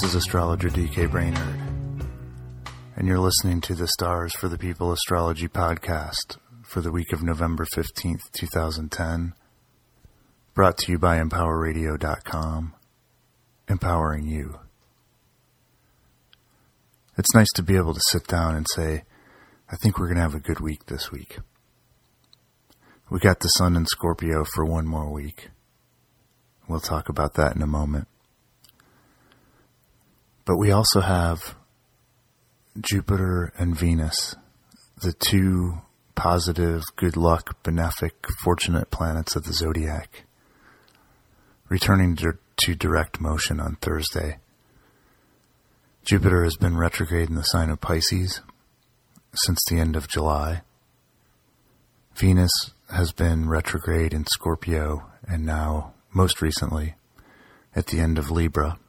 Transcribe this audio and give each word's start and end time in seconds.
This 0.00 0.14
is 0.14 0.24
astrologer 0.24 0.70
DK 0.70 1.10
Brainerd, 1.10 1.60
and 2.96 3.06
you're 3.06 3.18
listening 3.18 3.60
to 3.60 3.74
the 3.74 3.86
Stars 3.86 4.32
for 4.34 4.48
the 4.48 4.56
People 4.56 4.92
Astrology 4.92 5.46
podcast 5.46 6.38
for 6.62 6.80
the 6.80 6.90
week 6.90 7.12
of 7.12 7.22
November 7.22 7.66
15th, 7.76 8.22
2010, 8.32 9.34
brought 10.54 10.78
to 10.78 10.92
you 10.92 10.98
by 10.98 11.18
EmpowerRadio.com, 11.18 12.72
empowering 13.68 14.26
you. 14.26 14.60
It's 17.18 17.34
nice 17.34 17.52
to 17.56 17.62
be 17.62 17.76
able 17.76 17.92
to 17.92 18.00
sit 18.08 18.26
down 18.26 18.56
and 18.56 18.66
say, 18.74 19.02
I 19.70 19.76
think 19.76 19.98
we're 19.98 20.06
going 20.06 20.16
to 20.16 20.22
have 20.22 20.34
a 20.34 20.40
good 20.40 20.60
week 20.60 20.86
this 20.86 21.12
week. 21.12 21.40
We 23.10 23.18
got 23.18 23.40
the 23.40 23.48
sun 23.48 23.76
in 23.76 23.84
Scorpio 23.84 24.46
for 24.54 24.64
one 24.64 24.86
more 24.86 25.12
week. 25.12 25.50
We'll 26.66 26.80
talk 26.80 27.10
about 27.10 27.34
that 27.34 27.54
in 27.54 27.60
a 27.60 27.66
moment. 27.66 28.08
But 30.50 30.56
we 30.56 30.72
also 30.72 31.00
have 31.00 31.54
Jupiter 32.80 33.52
and 33.56 33.78
Venus, 33.78 34.34
the 35.00 35.12
two 35.12 35.82
positive, 36.16 36.82
good 36.96 37.16
luck, 37.16 37.62
benefic, 37.62 38.10
fortunate 38.42 38.90
planets 38.90 39.36
of 39.36 39.44
the 39.44 39.52
zodiac, 39.52 40.24
returning 41.68 42.16
to, 42.16 42.74
direct 42.74 43.20
motion 43.20 43.60
on 43.60 43.76
Thursday. 43.76 44.38
Jupiter 46.04 46.42
has 46.42 46.56
been 46.56 46.76
retrograde 46.76 47.28
in 47.28 47.36
the 47.36 47.42
sign 47.42 47.70
of 47.70 47.80
Pisces 47.80 48.40
since 49.32 49.60
the 49.68 49.78
end 49.78 49.94
of 49.94 50.08
July. 50.08 50.62
Venus 52.16 52.72
has 52.92 53.12
been 53.12 53.48
retrograde 53.48 54.12
in 54.12 54.26
Scorpio 54.26 55.06
and 55.28 55.46
now, 55.46 55.94
most 56.12 56.42
recently, 56.42 56.96
at 57.76 57.86
the 57.86 58.00
end 58.00 58.18
of 58.18 58.32
Libra 58.32 58.80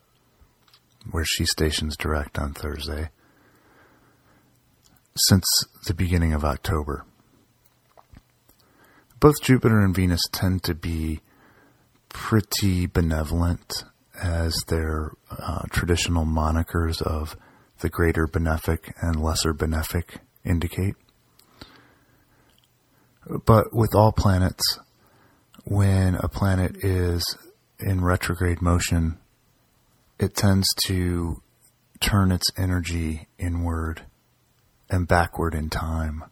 where 1.09 1.25
she 1.25 1.45
stations 1.45 1.97
direct 1.97 2.37
on 2.37 2.53
Thursday, 2.53 3.09
since 5.15 5.45
the 5.87 5.93
beginning 5.93 6.33
of 6.33 6.45
October. 6.45 7.05
Both 9.19 9.41
Jupiter 9.41 9.79
and 9.79 9.95
Venus 9.95 10.21
tend 10.31 10.63
to 10.63 10.73
be 10.73 11.21
pretty 12.09 12.87
benevolent 12.87 13.83
as 14.21 14.55
their 14.67 15.11
uh, 15.29 15.63
traditional 15.71 16.25
monikers 16.25 17.01
of 17.01 17.35
the 17.79 17.89
greater 17.89 18.27
benefic 18.27 18.91
and 19.01 19.21
lesser 19.21 19.53
benefic 19.53 20.17
indicate. 20.45 20.95
But 23.45 23.73
with 23.73 23.95
all 23.95 24.11
planets, 24.11 24.79
when 25.63 26.15
a 26.15 26.27
planet 26.27 26.83
is 26.83 27.23
in 27.79 28.03
retrograde 28.03 28.61
motion, 28.61 29.17
it 30.21 30.35
tends 30.35 30.67
to 30.85 31.41
turn 31.99 32.31
its 32.31 32.45
energy 32.55 33.27
inward 33.39 34.03
and 34.87 35.07
backward 35.07 35.55
in 35.55 35.67
time 35.67 36.23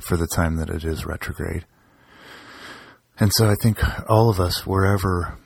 for 0.00 0.16
the 0.16 0.26
time 0.26 0.56
that 0.56 0.68
it 0.68 0.84
is 0.84 1.06
retrograde. 1.06 1.64
And 3.18 3.30
so 3.32 3.48
I 3.48 3.54
think 3.62 3.78
all 4.08 4.28
of 4.28 4.40
us, 4.40 4.66
wherever 4.66 5.38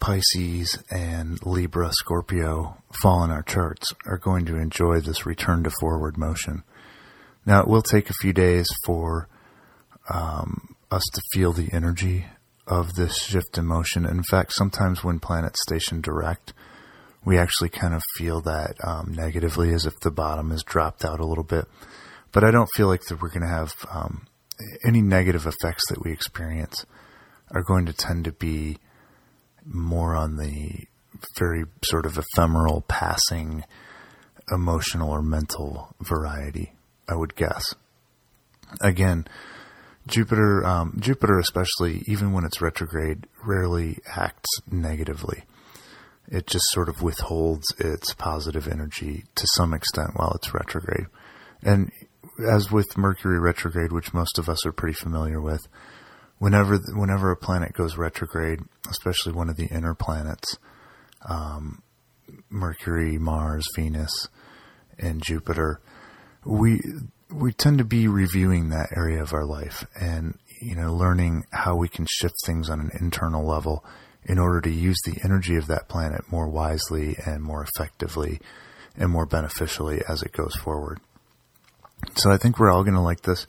Pisces 0.00 0.78
and 0.90 1.38
Libra, 1.44 1.90
Scorpio 1.92 2.82
fall 3.02 3.22
in 3.24 3.30
our 3.30 3.42
charts, 3.42 3.92
are 4.06 4.16
going 4.16 4.46
to 4.46 4.56
enjoy 4.56 5.00
this 5.00 5.26
return 5.26 5.64
to 5.64 5.70
forward 5.80 6.16
motion. 6.16 6.62
Now, 7.44 7.60
it 7.60 7.68
will 7.68 7.82
take 7.82 8.08
a 8.08 8.14
few 8.14 8.32
days 8.32 8.66
for 8.86 9.28
um, 10.08 10.76
us 10.90 11.02
to 11.12 11.20
feel 11.32 11.52
the 11.52 11.68
energy 11.72 12.26
of 12.66 12.94
this 12.94 13.18
shift 13.18 13.58
in 13.58 13.66
motion. 13.66 14.06
In 14.06 14.22
fact, 14.22 14.52
sometimes 14.52 15.04
when 15.04 15.18
planets 15.18 15.60
station 15.62 16.00
direct, 16.00 16.54
we 17.26 17.36
actually 17.36 17.68
kind 17.68 17.92
of 17.92 18.02
feel 18.16 18.40
that 18.40 18.76
um, 18.84 19.12
negatively 19.12 19.74
as 19.74 19.84
if 19.84 19.98
the 20.00 20.12
bottom 20.12 20.50
has 20.50 20.62
dropped 20.62 21.04
out 21.04 21.18
a 21.18 21.26
little 21.26 21.44
bit. 21.44 21.66
But 22.30 22.44
I 22.44 22.52
don't 22.52 22.70
feel 22.76 22.86
like 22.86 23.02
that 23.06 23.20
we're 23.20 23.30
going 23.30 23.42
to 23.42 23.48
have 23.48 23.74
um, 23.90 24.26
any 24.86 25.02
negative 25.02 25.44
effects 25.44 25.82
that 25.88 26.02
we 26.02 26.12
experience 26.12 26.86
are 27.50 27.64
going 27.64 27.84
to 27.86 27.92
tend 27.92 28.24
to 28.24 28.32
be 28.32 28.78
more 29.64 30.14
on 30.14 30.36
the 30.36 30.84
very 31.36 31.64
sort 31.82 32.06
of 32.06 32.16
ephemeral, 32.16 32.82
passing, 32.82 33.64
emotional 34.52 35.10
or 35.10 35.20
mental 35.20 35.94
variety. 36.00 36.72
I 37.08 37.16
would 37.16 37.34
guess. 37.34 37.74
Again, 38.80 39.26
Jupiter, 40.06 40.64
um, 40.64 40.96
Jupiter 41.00 41.40
especially, 41.40 42.02
even 42.06 42.32
when 42.32 42.44
it's 42.44 42.60
retrograde, 42.60 43.26
rarely 43.44 43.98
acts 44.14 44.48
negatively 44.70 45.44
it 46.28 46.46
just 46.46 46.64
sort 46.70 46.88
of 46.88 47.02
withholds 47.02 47.66
its 47.78 48.14
positive 48.14 48.66
energy 48.68 49.24
to 49.34 49.46
some 49.54 49.72
extent 49.72 50.10
while 50.14 50.32
it's 50.34 50.52
retrograde. 50.52 51.06
And 51.62 51.90
as 52.50 52.70
with 52.70 52.96
Mercury 52.96 53.38
retrograde, 53.38 53.92
which 53.92 54.12
most 54.12 54.38
of 54.38 54.48
us 54.48 54.66
are 54.66 54.72
pretty 54.72 54.94
familiar 54.94 55.40
with, 55.40 55.66
whenever 56.38 56.78
whenever 56.94 57.30
a 57.30 57.36
planet 57.36 57.72
goes 57.72 57.96
retrograde, 57.96 58.60
especially 58.90 59.32
one 59.32 59.48
of 59.48 59.56
the 59.56 59.66
inner 59.66 59.94
planets, 59.94 60.58
um, 61.28 61.82
Mercury, 62.50 63.18
Mars, 63.18 63.66
Venus, 63.74 64.28
and 64.98 65.22
Jupiter, 65.22 65.80
we 66.44 66.80
we 67.30 67.52
tend 67.52 67.78
to 67.78 67.84
be 67.84 68.06
reviewing 68.06 68.68
that 68.68 68.90
area 68.96 69.22
of 69.22 69.32
our 69.32 69.44
life 69.44 69.86
and 70.00 70.38
you 70.60 70.74
know 70.74 70.94
learning 70.94 71.44
how 71.50 71.76
we 71.76 71.88
can 71.88 72.06
shift 72.08 72.34
things 72.44 72.70
on 72.70 72.80
an 72.80 72.90
internal 73.00 73.44
level 73.44 73.84
in 74.26 74.38
order 74.38 74.60
to 74.60 74.70
use 74.70 74.98
the 75.04 75.18
energy 75.24 75.56
of 75.56 75.68
that 75.68 75.88
planet 75.88 76.30
more 76.30 76.48
wisely 76.48 77.16
and 77.24 77.42
more 77.42 77.64
effectively 77.64 78.40
and 78.96 79.10
more 79.10 79.26
beneficially 79.26 80.02
as 80.08 80.22
it 80.22 80.32
goes 80.32 80.54
forward. 80.56 80.98
So 82.16 82.30
I 82.30 82.36
think 82.36 82.58
we're 82.58 82.70
all 82.70 82.82
going 82.82 82.94
to 82.94 83.00
like 83.00 83.22
this. 83.22 83.46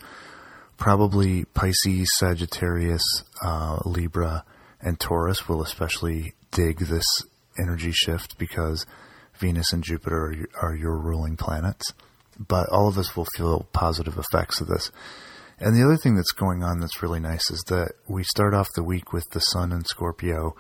Probably 0.78 1.46
Pisces, 1.46 2.08
Sagittarius, 2.18 3.02
uh, 3.44 3.80
Libra, 3.86 4.46
and 4.80 5.00
Taurus 5.00 5.50
will 5.50 5.64
especially 5.64 6.34
dig 6.52 6.78
this 6.78 7.06
energy 7.60 7.92
shift 7.92 8.38
because 8.38 8.86
Venus 9.40 9.74
and 9.74 9.84
Jupiter 9.84 10.50
are, 10.62 10.70
are 10.70 10.76
your 10.76 10.98
ruling 10.98 11.36
planets. 11.38 11.94
But 12.40 12.70
all 12.70 12.88
of 12.88 13.00
us 13.00 13.16
will 13.16 13.28
feel 13.36 13.68
positive 13.74 14.18
effects 14.18 14.62
of 14.62 14.68
this. 14.68 14.92
And 15.60 15.76
the 15.76 15.84
other 15.84 15.98
thing 15.98 16.16
that's 16.16 16.32
going 16.32 16.64
on 16.64 16.80
that's 16.80 17.02
really 17.02 17.20
nice 17.20 17.50
is 17.50 17.64
that 17.68 17.94
we 18.08 18.24
start 18.24 18.54
off 18.54 18.68
the 18.76 18.84
week 18.84 19.12
with 19.12 19.28
the 19.32 19.40
Sun 19.40 19.72
and 19.72 19.86
Scorpio 19.88 20.56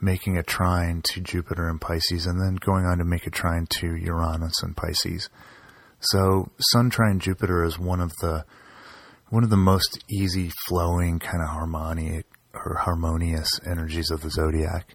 making 0.00 0.36
a 0.36 0.42
trine 0.42 1.00
to 1.02 1.20
Jupiter 1.20 1.68
and 1.68 1.80
Pisces, 1.80 2.26
and 2.26 2.40
then 2.40 2.56
going 2.56 2.84
on 2.84 2.98
to 2.98 3.04
make 3.04 3.26
a 3.26 3.30
trine 3.30 3.66
to 3.78 3.96
Uranus 3.96 4.62
and 4.62 4.76
Pisces. 4.76 5.30
So 6.00 6.50
Sun 6.72 6.90
trine 6.90 7.20
Jupiter 7.20 7.64
is 7.64 7.78
one 7.78 8.00
of 8.00 8.12
the 8.20 8.44
one 9.30 9.44
of 9.44 9.50
the 9.50 9.56
most 9.56 10.04
easy 10.10 10.52
flowing 10.68 11.18
kind 11.18 11.42
of 11.42 11.48
harmonic 11.48 12.26
or 12.52 12.76
harmonious 12.82 13.48
energies 13.66 14.10
of 14.10 14.20
the 14.20 14.30
zodiac, 14.30 14.94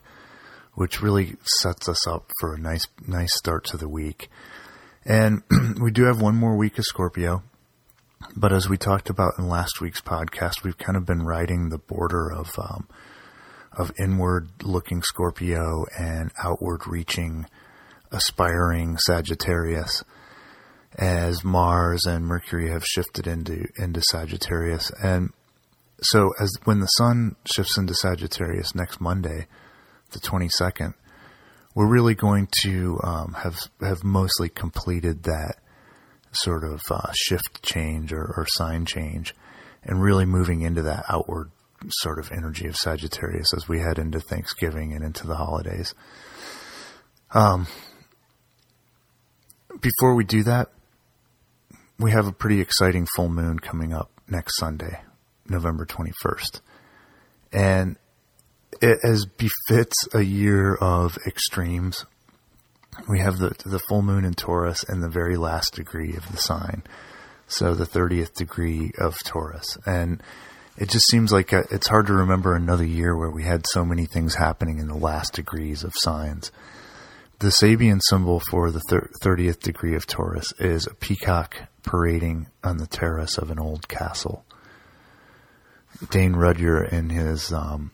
which 0.76 1.02
really 1.02 1.36
sets 1.62 1.90
us 1.90 2.08
up 2.08 2.32
for 2.40 2.54
a 2.54 2.60
nice 2.60 2.88
nice 3.08 3.36
start 3.36 3.66
to 3.66 3.78
the 3.78 3.90
week. 3.90 4.30
And 5.06 5.42
we 5.82 5.90
do 5.92 6.04
have 6.04 6.22
one 6.22 6.36
more 6.36 6.56
week 6.56 6.78
of 6.78 6.86
Scorpio, 6.86 7.42
but 8.36 8.52
as 8.52 8.70
we 8.70 8.78
talked 8.78 9.10
about 9.10 9.38
in 9.38 9.48
last 9.48 9.82
week's 9.82 10.02
podcast, 10.02 10.64
we've 10.64 10.78
kind 10.78 10.98
of 10.98 11.06
been 11.06 11.24
riding 11.24 11.70
the 11.70 11.78
border 11.78 12.32
of 12.32 12.58
um, 12.58 12.88
of 13.78 13.92
inward 14.00 14.50
looking 14.64 15.02
Scorpio 15.02 15.86
and 15.98 16.32
outward 16.44 16.88
reaching, 16.88 17.46
aspiring 18.12 18.98
Sagittarius 18.98 20.04
as 20.98 21.44
Mars 21.44 22.06
and 22.06 22.26
Mercury 22.26 22.70
have 22.70 22.84
shifted 22.84 23.28
into, 23.28 23.66
into 23.78 24.02
Sagittarius. 24.10 24.92
And 25.04 25.32
so 26.02 26.32
as 26.42 26.52
when 26.64 26.80
the 26.80 26.88
sun 26.88 27.36
shifts 27.46 27.78
into 27.78 27.94
Sagittarius 27.94 28.74
next 28.76 29.00
Monday, 29.00 29.48
the 30.12 30.20
22nd, 30.20 30.94
we're 31.76 31.88
really 31.88 32.16
going 32.16 32.48
to 32.64 33.00
um, 33.04 33.34
have 33.44 33.60
have 33.80 34.04
mostly 34.04 34.50
completed 34.50 35.24
that 35.24 35.58
sort 36.32 36.64
of 36.64 36.82
uh, 36.90 37.12
shift 37.14 37.64
change 37.64 38.14
or, 38.14 38.34
or 38.38 38.46
sign 38.48 38.86
change, 38.86 39.36
and 39.84 40.02
really 40.02 40.26
moving 40.26 40.62
into 40.62 40.82
that 40.84 41.06
outward 41.10 41.52
sort 41.90 42.20
of 42.20 42.32
energy 42.32 42.68
of 42.68 42.76
Sagittarius 42.76 43.54
as 43.56 43.68
we 43.68 43.80
head 43.80 43.98
into 43.98 44.20
Thanksgiving 44.20 44.94
and 44.94 45.04
into 45.04 45.26
the 45.26 45.36
holidays. 45.36 45.94
Um, 47.32 47.68
before 49.82 50.16
we 50.16 50.24
do 50.24 50.44
that, 50.44 50.70
we 51.98 52.12
have 52.12 52.28
a 52.28 52.32
pretty 52.32 52.60
exciting 52.60 53.08
full 53.16 53.30
moon 53.30 53.60
coming 53.60 53.94
up 53.94 54.10
next 54.28 54.58
Sunday, 54.58 55.02
November 55.48 55.86
21st. 55.86 56.62
And 57.52 57.98
it, 58.82 59.00
as 59.04 59.26
befits 59.26 59.96
a 60.14 60.22
year 60.22 60.76
of 60.76 61.18
extremes, 61.28 62.06
we 63.08 63.20
have 63.20 63.38
the, 63.38 63.56
the 63.66 63.80
full 63.80 64.02
moon 64.02 64.26
in 64.26 64.34
Taurus 64.34 64.84
and 64.84 65.02
the 65.02 65.10
very 65.10 65.38
last 65.38 65.76
degree 65.76 66.16
of 66.16 66.30
the 66.32 66.38
sign. 66.38 66.84
So 67.48 67.74
the 67.74 67.86
30th 67.86 68.34
degree 68.34 68.92
of 69.00 69.18
Taurus. 69.24 69.78
And 69.86 70.22
it 70.78 70.90
just 70.90 71.08
seems 71.08 71.32
like 71.32 71.52
a, 71.52 71.60
uh, 71.60 71.64
it's 71.72 71.88
hard 71.88 72.08
to 72.08 72.14
remember 72.14 72.56
another 72.56 72.86
year 72.86 73.18
where 73.18 73.32
we 73.32 73.44
had 73.44 73.66
so 73.68 73.84
many 73.84 74.06
things 74.06 74.36
happening 74.36 74.80
in 74.80 74.88
the 74.88 74.98
last 74.98 75.34
degrees 75.34 75.84
of 75.84 75.94
signs. 75.96 76.52
the 77.40 77.48
Sabian 77.48 78.02
symbol 78.02 78.42
for 78.52 78.70
the 78.70 78.82
thir- 78.82 79.10
30th 79.22 79.62
degree 79.62 79.96
of 79.96 80.06
Taurus 80.06 80.54
is 80.60 80.88
a 80.88 80.94
peacock 80.94 81.56
parading 81.84 82.48
on 82.64 82.78
the 82.78 82.88
terrace 82.88 83.38
of 83.38 83.50
an 83.50 83.60
old 83.60 83.88
castle. 83.88 84.44
Dane 86.12 86.34
Rudhyar 86.34 86.92
in 86.92 87.10
his, 87.10 87.54
um, 87.54 87.92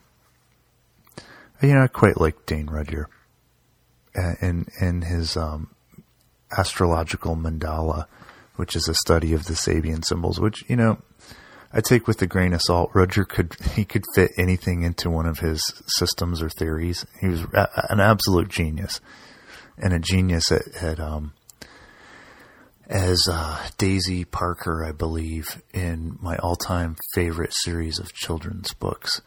you 1.62 1.74
know, 1.74 1.82
I 1.82 1.86
quite 1.86 2.20
like 2.20 2.44
Dane 2.44 2.66
Rudhyar 2.66 3.06
uh, 3.06 3.15
in 4.40 4.66
in 4.80 5.02
his 5.02 5.36
um, 5.36 5.70
astrological 6.56 7.36
mandala, 7.36 8.06
which 8.56 8.76
is 8.76 8.88
a 8.88 8.94
study 8.94 9.32
of 9.32 9.46
the 9.46 9.54
Sabian 9.54 10.04
symbols. 10.04 10.40
Which 10.40 10.64
you 10.68 10.76
know, 10.76 10.98
I 11.72 11.80
take 11.80 12.06
with 12.06 12.20
a 12.22 12.26
grain 12.26 12.52
of 12.52 12.62
salt. 12.62 12.92
Rudhyar 12.92 13.28
could 13.28 13.56
he 13.74 13.84
could 13.84 14.04
fit 14.14 14.32
anything 14.38 14.82
into 14.82 15.10
one 15.10 15.26
of 15.26 15.38
his 15.38 15.62
systems 15.86 16.42
or 16.42 16.48
theories. 16.48 17.06
He 17.20 17.28
was 17.28 17.42
a, 17.54 17.86
an 17.90 18.00
absolute 18.00 18.48
genius, 18.48 19.00
and 19.78 19.92
a 19.92 19.98
genius 19.98 20.50
at, 20.50 20.62
at 20.82 21.00
um, 21.00 21.32
as 22.88 23.28
uh, 23.30 23.68
Daisy 23.78 24.24
Parker, 24.24 24.84
I 24.84 24.92
believe, 24.92 25.62
in 25.74 26.18
my 26.20 26.36
all-time 26.36 26.96
favorite 27.14 27.52
series 27.52 27.98
of 27.98 28.12
children's 28.12 28.72
books, 28.74 29.20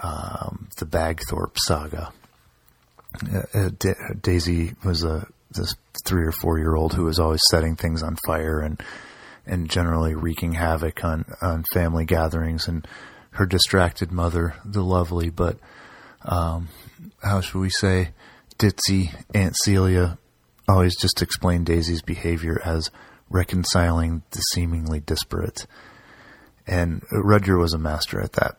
um, 0.00 0.68
the 0.78 0.86
Bagthorpe 0.86 1.58
Saga. 1.58 2.12
Uh, 3.34 3.58
uh 3.58 3.70
da- 3.78 4.14
Daisy 4.20 4.74
was 4.84 5.04
a 5.04 5.26
this 5.50 5.74
three 6.04 6.26
or 6.26 6.32
four 6.32 6.58
year 6.58 6.74
old 6.74 6.94
who 6.94 7.04
was 7.04 7.18
always 7.18 7.40
setting 7.50 7.76
things 7.76 8.02
on 8.02 8.16
fire 8.26 8.60
and 8.60 8.80
and 9.46 9.70
generally 9.70 10.14
wreaking 10.14 10.52
havoc 10.52 11.04
on 11.04 11.24
on 11.40 11.64
family 11.72 12.04
gatherings, 12.04 12.68
and 12.68 12.86
her 13.30 13.46
distracted 13.46 14.10
mother, 14.10 14.54
the 14.64 14.82
lovely 14.82 15.30
but 15.30 15.58
um, 16.24 16.68
how 17.22 17.40
should 17.40 17.60
we 17.60 17.70
say, 17.70 18.10
ditzy 18.58 19.14
Aunt 19.34 19.54
Celia 19.62 20.18
always 20.68 20.96
just 20.96 21.22
explained 21.22 21.66
Daisy's 21.66 22.02
behavior 22.02 22.60
as 22.64 22.90
reconciling 23.30 24.22
the 24.32 24.40
seemingly 24.52 25.00
disparate. 25.00 25.66
And 26.66 27.02
Rudhyar 27.12 27.58
was 27.58 27.72
a 27.72 27.78
master 27.78 28.20
at 28.20 28.32
that. 28.32 28.56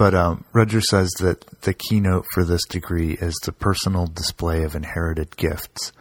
But 0.00 0.14
um, 0.14 0.46
Rudhyar 0.54 0.82
says 0.82 1.10
that 1.20 1.44
the 1.60 1.74
keynote 1.74 2.24
for 2.32 2.42
this 2.42 2.64
degree 2.64 3.18
is 3.20 3.34
the 3.44 3.52
personal 3.52 4.06
display 4.06 4.62
of 4.62 4.74
inherited 4.74 5.36
gifts. 5.36 5.92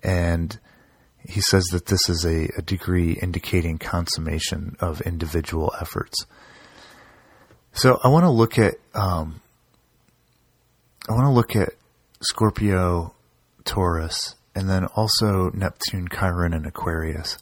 And 0.00 0.56
he 1.28 1.40
says 1.40 1.64
that 1.72 1.86
this 1.86 2.08
is 2.08 2.24
a, 2.24 2.48
a 2.56 2.62
degree 2.62 3.18
indicating 3.20 3.78
consummation 3.78 4.76
of 4.78 5.00
individual 5.00 5.74
efforts. 5.80 6.24
So 7.72 7.98
I 8.04 8.10
want 8.10 8.26
to 8.26 8.30
look 8.30 8.60
at 8.60 8.74
um, 8.94 9.40
I 11.08 11.12
want 11.12 11.24
to 11.24 11.32
look 11.32 11.56
at 11.56 11.70
Scorpio, 12.20 13.12
Taurus, 13.64 14.36
and 14.54 14.70
then 14.70 14.84
also 14.94 15.50
Neptune, 15.50 16.06
Chiron, 16.06 16.54
and 16.54 16.64
Aquarius, 16.64 17.38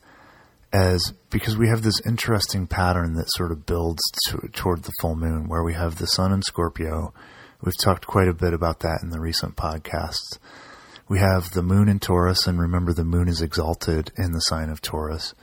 as 0.73 1.13
because 1.31 1.57
we 1.57 1.69
have 1.69 1.83
this 1.83 2.01
interesting 2.07 2.67
pattern 2.67 3.15
that 3.15 3.31
sort 3.31 3.53
of 3.53 3.67
builds 3.67 4.03
to, 4.27 4.49
toward 4.53 4.83
the 4.83 4.93
full 5.01 5.17
moon, 5.17 5.49
where 5.49 5.63
we 5.63 5.75
have 5.75 5.97
the 5.97 6.07
Sun 6.07 6.33
in 6.33 6.43
Scorpio. 6.43 7.13
We've 7.63 7.77
talked 7.77 8.07
quite 8.07 8.29
a 8.29 8.35
bit 8.35 8.55
about 8.55 8.81
that 8.81 9.01
in 9.03 9.11
the 9.11 9.21
recent 9.21 9.57
podcasts. 9.57 10.39
We 11.09 11.19
have 11.19 11.51
the 11.51 11.63
Moon 11.63 11.89
in 11.89 11.99
Taurus, 11.99 12.47
and 12.47 12.59
remember 12.59 12.93
the 12.93 13.05
Moon 13.05 13.29
is 13.29 13.43
exalted 13.43 14.13
in 14.17 14.33
the 14.33 14.41
sign 14.41 14.71
of 14.71 14.81
Taurus. 14.81 15.35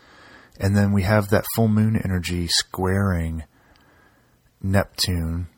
And 0.59 0.75
then 0.75 0.93
we 0.93 1.03
have 1.03 1.29
that 1.29 1.45
full 1.55 1.67
moon 1.67 1.99
energy 2.03 2.47
squaring 2.47 3.43
Neptune 4.61 5.49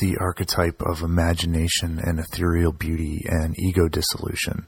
the 0.00 0.16
archetype 0.18 0.82
of 0.82 1.02
imagination 1.02 1.98
and 1.98 2.18
ethereal 2.18 2.72
beauty 2.72 3.24
and 3.28 3.58
ego 3.58 3.88
dissolution, 3.88 4.66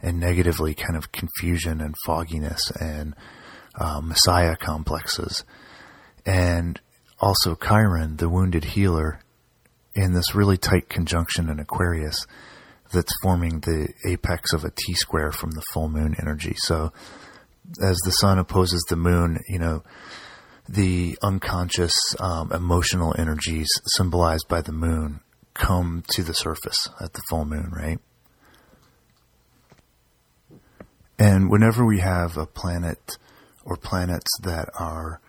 and 0.00 0.20
negatively 0.20 0.74
kind 0.74 0.96
of 0.96 1.12
confusion 1.12 1.80
and 1.80 1.94
fogginess 2.06 2.70
and 2.80 3.14
uh, 3.78 4.00
messiah 4.00 4.56
complexes. 4.56 5.44
And 6.24 6.80
also 7.20 7.54
Chiron, 7.54 8.16
the 8.16 8.28
wounded 8.28 8.64
healer, 8.64 9.20
in 9.94 10.12
this 10.14 10.34
really 10.34 10.56
tight 10.56 10.88
conjunction 10.88 11.48
in 11.48 11.58
Aquarius 11.58 12.26
that's 12.92 13.12
forming 13.22 13.60
the 13.60 13.92
apex 14.06 14.52
of 14.52 14.64
a 14.64 14.70
T 14.70 14.94
square 14.94 15.32
from 15.32 15.50
the 15.50 15.62
full 15.72 15.88
moon 15.88 16.14
energy. 16.20 16.54
So 16.56 16.92
as 17.82 17.96
the 18.04 18.12
sun 18.12 18.38
opposes 18.38 18.84
the 18.88 18.96
moon, 18.96 19.38
you 19.48 19.58
know, 19.58 19.82
the 20.68 21.18
unconscious 21.22 21.94
um, 22.20 22.52
emotional 22.52 23.14
energies 23.18 23.68
symbolized 23.96 24.48
by 24.48 24.60
the 24.60 24.72
moon 24.72 25.20
come 25.54 26.04
to 26.10 26.22
the 26.22 26.34
surface 26.34 26.88
at 27.00 27.14
the 27.14 27.22
full 27.28 27.44
moon, 27.44 27.70
right? 27.72 27.98
And 31.18 31.50
whenever 31.50 31.84
we 31.84 31.98
have 32.00 32.36
a 32.36 32.46
planet 32.46 33.18
or 33.64 33.76
planets 33.76 34.30
that 34.42 34.68
are 34.78 35.20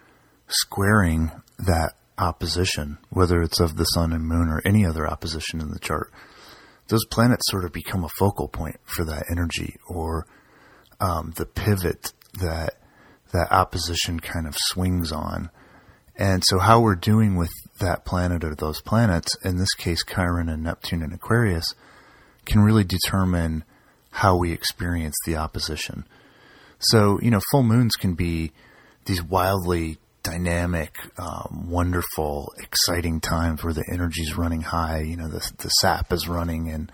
squaring 0.48 1.32
that 1.58 1.94
opposition, 2.18 2.98
whether 3.10 3.42
it's 3.42 3.60
of 3.60 3.78
the 3.78 3.86
sun 3.86 4.14
and 4.14 4.26
moon 4.26 4.50
or 4.50 4.62
any 4.66 4.86
other 4.86 5.08
opposition 5.08 5.60
in 5.62 5.72
the 5.72 5.80
chart, 5.80 6.12
those 6.90 7.06
planets 7.06 7.50
sort 7.50 7.66
of 7.66 7.72
become 7.72 8.04
a 8.04 8.10
focal 8.10 8.48
point 8.48 8.80
for 8.84 9.04
that 9.06 9.26
energy 9.32 9.78
or 9.88 10.28
um, 11.00 11.34
the 11.38 11.46
pivot 11.46 12.14
that 12.34 12.76
that 13.32 13.52
opposition 13.52 14.20
kind 14.20 14.48
of 14.48 14.56
swings 14.58 15.12
on. 15.12 15.50
And 16.16 16.44
so, 16.46 16.60
how 16.60 16.82
we're 16.82 16.96
doing 16.96 17.36
with 17.36 17.52
that 17.80 18.06
planet 18.06 18.44
or 18.44 18.54
those 18.56 18.82
planets, 18.82 19.38
in 19.44 19.58
this 19.58 19.74
case, 19.76 20.04
Chiron 20.04 20.50
and 20.50 20.64
Neptune 20.64 21.02
and 21.02 21.14
Aquarius, 21.14 21.74
can 22.46 22.62
really 22.62 22.84
determine 22.84 23.64
how 24.12 24.36
we 24.36 24.52
experience 24.52 25.16
the 25.26 25.36
opposition. 25.36 26.06
So, 26.80 27.20
you 27.22 27.32
know, 27.32 27.42
full 27.52 27.64
moons 27.64 27.96
can 27.96 28.14
be 28.14 28.52
these 29.06 29.22
wildly 29.22 29.98
dynamic, 30.24 30.96
um, 31.18 31.68
wonderful, 31.70 32.54
exciting 32.60 33.20
times 33.20 33.64
where 33.64 33.74
the 33.74 33.86
energy's 33.92 34.38
running 34.38 34.62
high. 34.62 35.02
You 35.02 35.18
know, 35.18 35.28
the 35.28 35.52
the 35.58 35.70
sap 35.70 36.12
is 36.14 36.28
running 36.28 36.70
and 36.70 36.92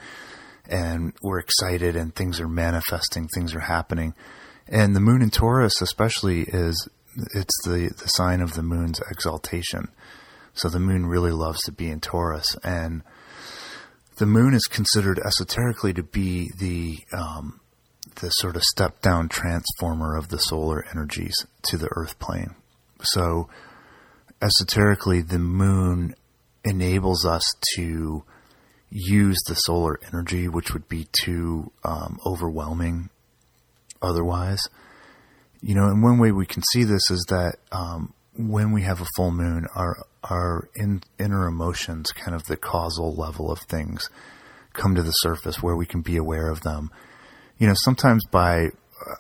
and 0.68 1.14
we're 1.22 1.40
excited 1.40 1.96
and 1.96 2.16
things 2.16 2.40
are 2.40 2.48
manifesting, 2.48 3.28
things 3.28 3.54
are 3.54 3.60
happening. 3.60 4.14
And 4.68 4.96
the 4.96 5.00
moon 5.00 5.22
in 5.22 5.30
Taurus, 5.30 5.82
especially, 5.82 6.42
is 6.42 6.90
it's 7.34 7.64
the, 7.64 7.92
the 7.98 8.08
sign 8.08 8.42
of 8.42 8.54
the 8.54 8.64
moon's 8.64 9.00
exaltation. 9.12 9.90
So 10.54 10.70
the 10.70 10.80
moon 10.80 11.06
really 11.06 11.32
loves 11.32 11.62
to 11.64 11.72
be 11.72 11.90
in 11.90 12.00
Taurus. 12.00 12.56
And 12.64 13.04
the 14.18 14.26
moon 14.26 14.54
is 14.54 14.66
considered 14.66 15.20
esoterically 15.20 15.94
to 15.94 16.04
be 16.04 16.52
the, 16.58 17.00
um, 17.16 17.60
the 18.16 18.30
sort 18.30 18.56
of 18.56 18.64
step 18.64 19.02
down 19.02 19.30
transformer 19.30 20.16
of 20.16 20.30
the 20.30 20.38
solar 20.38 20.86
energies 20.92 21.36
to 21.64 21.78
the 21.78 21.90
earth 21.96 22.18
plane. 22.20 22.56
So 23.02 23.50
esoterically, 24.42 25.22
the 25.22 25.40
moon 25.40 26.16
enables 26.64 27.26
us 27.26 27.44
to 27.76 28.24
use 28.90 29.38
the 29.48 29.56
solar 29.56 30.00
energy, 30.08 30.48
which 30.48 30.74
would 30.74 30.88
be 30.88 31.08
too 31.12 31.72
um, 31.84 32.18
overwhelming 32.26 33.10
otherwise. 34.02 34.62
You 35.62 35.76
know, 35.76 35.88
and 35.88 36.02
one 36.02 36.20
way 36.20 36.32
we 36.32 36.46
can 36.46 36.64
see 36.72 36.84
this 36.84 37.10
is 37.10 37.26
that 37.30 37.58
um, 37.72 38.14
when 38.38 38.72
we 38.72 38.84
have 38.84 39.02
a 39.02 39.08
full 39.16 39.32
moon, 39.32 39.68
our 39.76 39.98
our 40.30 40.70
in, 40.76 41.02
inner 41.20 41.48
emotions, 41.48 42.12
kind 42.12 42.36
of 42.36 42.46
the 42.46 42.58
causal 42.58 43.16
level 43.16 43.52
of 43.52 43.60
things, 43.60 44.10
come 44.74 44.96
to 44.96 45.04
the 45.04 45.12
surface 45.12 45.62
where 45.62 45.76
we 45.76 45.86
can 45.86 46.02
be 46.02 46.18
aware 46.18 46.50
of 46.50 46.62
them. 46.62 46.92
You 47.58 47.68
know, 47.68 47.74
sometimes 47.76 48.26
by 48.26 48.70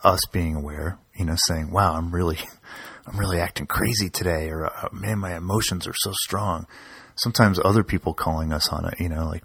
us 0.03 0.19
being 0.31 0.55
aware, 0.55 1.00
you 1.15 1.25
know, 1.25 1.35
saying, 1.47 1.71
"Wow, 1.71 1.95
I'm 1.95 2.13
really, 2.13 2.39
I'm 3.07 3.17
really 3.17 3.39
acting 3.39 3.67
crazy 3.67 4.09
today," 4.09 4.50
or 4.50 4.65
uh, 4.65 4.89
"Man, 4.91 5.19
my 5.19 5.35
emotions 5.35 5.88
are 5.88 5.95
so 5.95 6.12
strong." 6.13 6.67
Sometimes 7.15 7.59
other 7.63 7.83
people 7.83 8.13
calling 8.13 8.51
us 8.51 8.69
on 8.69 8.85
it, 8.85 9.00
you 9.00 9.09
know, 9.09 9.25
like, 9.25 9.43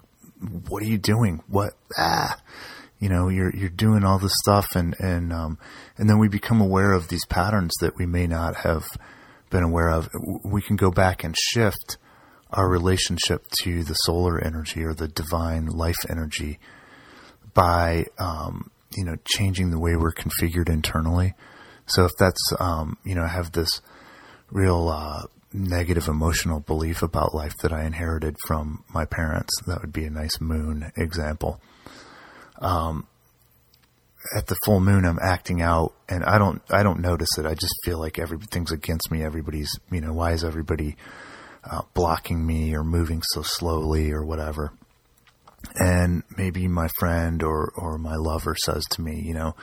"What 0.67 0.83
are 0.83 0.87
you 0.87 0.97
doing? 0.97 1.41
What 1.47 1.73
ah?" 1.97 2.37
you 2.99 3.09
know 3.09 3.29
you're 3.29 3.53
you're 3.55 3.67
doing 3.67 4.05
all 4.05 4.19
this 4.19 4.31
stuff 4.43 4.67
and 4.75 4.95
and 4.99 5.33
um, 5.33 5.57
and 5.97 6.07
then 6.07 6.19
we 6.19 6.29
become 6.29 6.61
aware 6.61 6.93
of 6.93 7.07
these 7.07 7.25
patterns 7.25 7.71
that 7.81 7.97
we 7.97 8.05
may 8.05 8.27
not 8.27 8.57
have 8.57 8.85
been 9.51 9.63
aware 9.63 9.91
of 9.91 10.09
we 10.43 10.61
can 10.61 10.75
go 10.75 10.89
back 10.89 11.23
and 11.23 11.35
shift 11.37 11.97
our 12.49 12.67
relationship 12.67 13.45
to 13.61 13.83
the 13.83 13.93
solar 13.93 14.43
energy 14.43 14.83
or 14.83 14.93
the 14.93 15.07
divine 15.07 15.67
life 15.67 16.09
energy 16.09 16.59
by 17.53 18.05
um, 18.17 18.71
you 18.97 19.05
know 19.05 19.15
changing 19.25 19.69
the 19.69 19.79
way 19.79 19.95
we're 19.95 20.13
configured 20.13 20.69
internally. 20.69 21.33
So 21.85 22.05
if 22.05 22.11
that's 22.17 22.41
um, 22.59 22.97
you 23.03 23.13
know 23.13 23.25
have 23.25 23.51
this 23.51 23.81
real 24.49 24.89
uh, 24.89 25.23
negative 25.53 26.07
emotional 26.07 26.59
belief 26.59 27.03
about 27.03 27.35
life 27.35 27.57
that 27.61 27.73
I 27.73 27.85
inherited 27.85 28.37
from 28.47 28.83
my 28.93 29.05
parents 29.05 29.51
that 29.67 29.81
would 29.81 29.93
be 29.93 30.05
a 30.05 30.09
nice 30.09 30.39
moon 30.39 30.91
example. 30.95 31.61
Um, 32.59 33.07
at 34.35 34.47
the 34.47 34.55
full 34.65 34.79
moon, 34.79 35.05
I'm 35.05 35.19
acting 35.21 35.61
out, 35.61 35.93
and 36.07 36.23
I 36.23 36.37
don't 36.37 36.61
I 36.69 36.83
don't 36.83 37.01
notice 37.01 37.37
it. 37.37 37.45
I 37.45 37.53
just 37.53 37.73
feel 37.83 37.99
like 37.99 38.19
everything's 38.19 38.71
against 38.71 39.11
me. 39.11 39.23
Everybody's 39.23 39.71
you 39.91 40.01
know 40.01 40.13
why 40.13 40.33
is 40.33 40.43
everybody 40.43 40.95
uh, 41.63 41.81
blocking 41.93 42.45
me 42.45 42.75
or 42.75 42.83
moving 42.83 43.21
so 43.33 43.41
slowly 43.41 44.11
or 44.11 44.25
whatever. 44.25 44.73
and 45.75 46.23
maybe 46.37 46.67
my 46.67 46.87
friend 46.99 47.43
or, 47.43 47.71
or 47.75 47.97
my 47.97 48.15
lover 48.15 48.55
says 48.55 48.83
to 48.91 49.01
me, 49.01 49.21
you 49.23 49.33
know, 49.33 49.55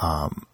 um, 0.00 0.46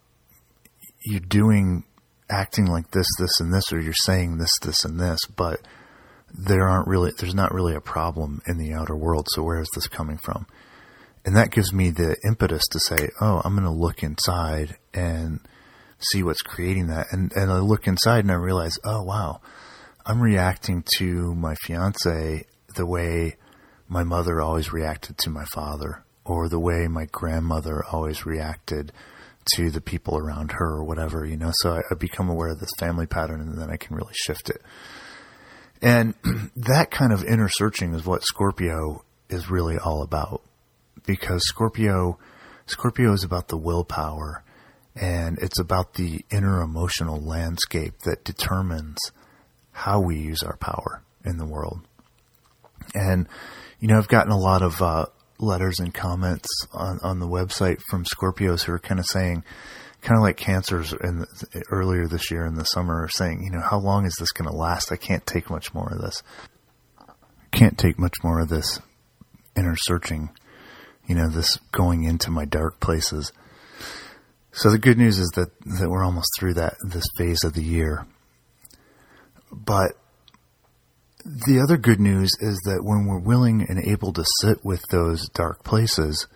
you're 1.04 1.21
doing, 1.21 1.85
acting 2.31 2.66
like 2.66 2.90
this, 2.90 3.07
this, 3.19 3.40
and 3.40 3.52
this, 3.52 3.73
or 3.73 3.81
you're 3.81 3.93
saying 3.93 4.38
this, 4.38 4.50
this, 4.62 4.85
and 4.85 4.99
this, 4.99 5.21
but 5.26 5.61
there 6.33 6.69
aren't 6.69 6.88
really, 6.88 7.12
there's 7.19 7.35
not 7.35 7.52
really 7.52 7.75
a 7.75 7.81
problem 7.81 8.40
in 8.47 8.57
the 8.57 8.73
outer 8.73 8.97
world. 8.97 9.26
So 9.31 9.43
where 9.43 9.61
is 9.61 9.69
this 9.75 9.87
coming 9.87 10.19
from? 10.19 10.47
And 11.25 11.37
that 11.37 11.50
gives 11.50 11.73
me 11.73 11.90
the 11.90 12.16
impetus 12.26 12.66
to 12.73 12.81
say, 12.81 13.09
oh, 13.21 13.40
I'm 13.45 13.54
going 13.54 13.64
to 13.64 13.71
look 13.71 14.02
inside 14.02 14.76
and 14.93 15.40
see 15.99 16.23
what's 16.23 16.43
creating 16.43 16.88
that. 16.88 17.07
And, 17.12 17.33
and 17.33 17.50
I 17.50 17.61
look 17.61 17.87
inside 17.87 18.21
and 18.21 18.31
I 18.31 18.35
realize, 18.35 18.78
oh, 18.85 19.02
wow, 19.02 19.40
I'm 20.04 20.21
reacting 20.21 20.85
to 20.99 21.35
my 21.35 21.54
fiance 21.54 22.45
the 22.75 22.87
way 22.87 23.37
my 23.88 24.04
mother 24.04 24.40
always 24.40 24.73
reacted 24.73 25.16
to 25.19 25.31
my 25.31 25.45
father, 25.47 26.04
or 26.25 26.49
the 26.49 26.59
way 26.59 26.88
my 26.88 27.07
grandmother 27.07 27.85
always 27.90 28.26
reacted 28.26 28.93
to 29.54 29.71
the 29.71 29.81
people 29.81 30.16
around 30.16 30.52
her, 30.52 30.76
or 30.76 30.85
whatever, 30.85 31.25
you 31.25 31.37
know. 31.37 31.52
So 31.61 31.73
I, 31.73 31.81
I 31.90 31.95
become 31.95 32.28
aware 32.28 32.50
of 32.50 32.61
this 32.61 32.73
family 32.78 33.07
pattern, 33.07 33.40
and 33.40 33.59
then 33.59 33.71
I 33.71 33.76
can 33.76 33.95
really 33.97 34.14
shift 34.14 34.50
it. 34.50 34.62
And 35.83 36.14
that 36.57 36.90
kind 36.90 37.12
of 37.12 37.25
inner 37.25 37.49
searching 37.49 37.95
is 37.95 38.07
what 38.07 38.25
Scorpio 38.25 39.04
is 39.28 39.50
really 39.50 39.76
all 39.78 40.02
about, 40.02 40.43
because 41.06 41.46
Scorpio, 41.46 42.18
Scorpio 42.66 43.12
is 43.12 43.24
about 43.24 43.48
the 43.48 43.56
willpower, 43.56 44.44
and 44.96 45.38
it's 45.38 45.58
about 45.58 45.94
the 45.94 46.24
inner 46.30 46.62
emotional 46.62 47.20
landscape 47.20 47.98
that 48.04 48.24
determines 48.24 48.98
how 49.72 50.00
we 50.00 50.18
use 50.18 50.42
our 50.42 50.56
power 50.56 51.02
in 51.24 51.36
the 51.36 51.46
world. 51.46 51.80
And, 52.94 53.28
you 53.80 53.88
know, 53.88 53.98
I've 53.98 54.08
gotten 54.08 54.32
a 54.32 54.38
lot 54.38 54.62
of 54.62 54.80
uh, 54.80 55.06
letters 55.38 55.80
and 55.80 55.92
comments 55.92 56.48
on, 56.72 57.00
on 57.02 57.18
the 57.18 57.26
website 57.26 57.80
from 57.90 58.04
Scorpios 58.04 58.62
who 58.62 58.72
are 58.72 58.78
kind 58.78 59.00
of 59.00 59.06
saying, 59.06 59.42
kind 60.00 60.18
of 60.18 60.22
like 60.22 60.36
cancers 60.36 60.92
in 60.92 61.20
the, 61.20 61.62
earlier 61.70 62.06
this 62.06 62.30
year 62.30 62.46
in 62.46 62.54
the 62.54 62.64
summer, 62.64 63.08
saying, 63.08 63.42
you 63.42 63.50
know, 63.50 63.62
how 63.62 63.78
long 63.78 64.04
is 64.04 64.14
this 64.18 64.32
going 64.32 64.48
to 64.48 64.56
last? 64.56 64.92
I 64.92 64.96
can't 64.96 65.26
take 65.26 65.50
much 65.50 65.74
more 65.74 65.92
of 65.92 66.00
this. 66.00 66.22
Can't 67.50 67.78
take 67.78 67.98
much 67.98 68.14
more 68.22 68.40
of 68.40 68.48
this 68.48 68.80
inner 69.56 69.76
searching, 69.76 70.30
you 71.06 71.14
know, 71.14 71.28
this 71.28 71.56
going 71.73 72.04
into 72.04 72.30
my 72.30 72.44
dark 72.44 72.80
places. 72.80 73.32
So 74.52 74.70
the 74.70 74.78
good 74.78 74.99
news 74.99 75.18
is 75.18 75.30
that, 75.34 75.50
that 75.78 75.90
we're 75.90 76.04
almost 76.04 76.28
through 76.38 76.54
that, 76.54 76.75
this 76.88 77.06
phase 77.16 77.42
of 77.44 77.54
the 77.54 77.62
year. 77.62 78.06
But 79.52 79.92
the 81.25 81.61
other 81.61 81.76
good 81.76 82.00
news 82.00 82.30
is 82.40 82.61
that 82.64 82.84
when 82.84 83.06
we're 83.06 83.18
willing 83.18 83.66
and 83.68 83.84
able 83.87 84.12
to 84.12 84.25
sit 84.40 84.64
with 84.64 84.82
those 84.90 85.28
dark 85.30 85.64
places, 85.64 86.26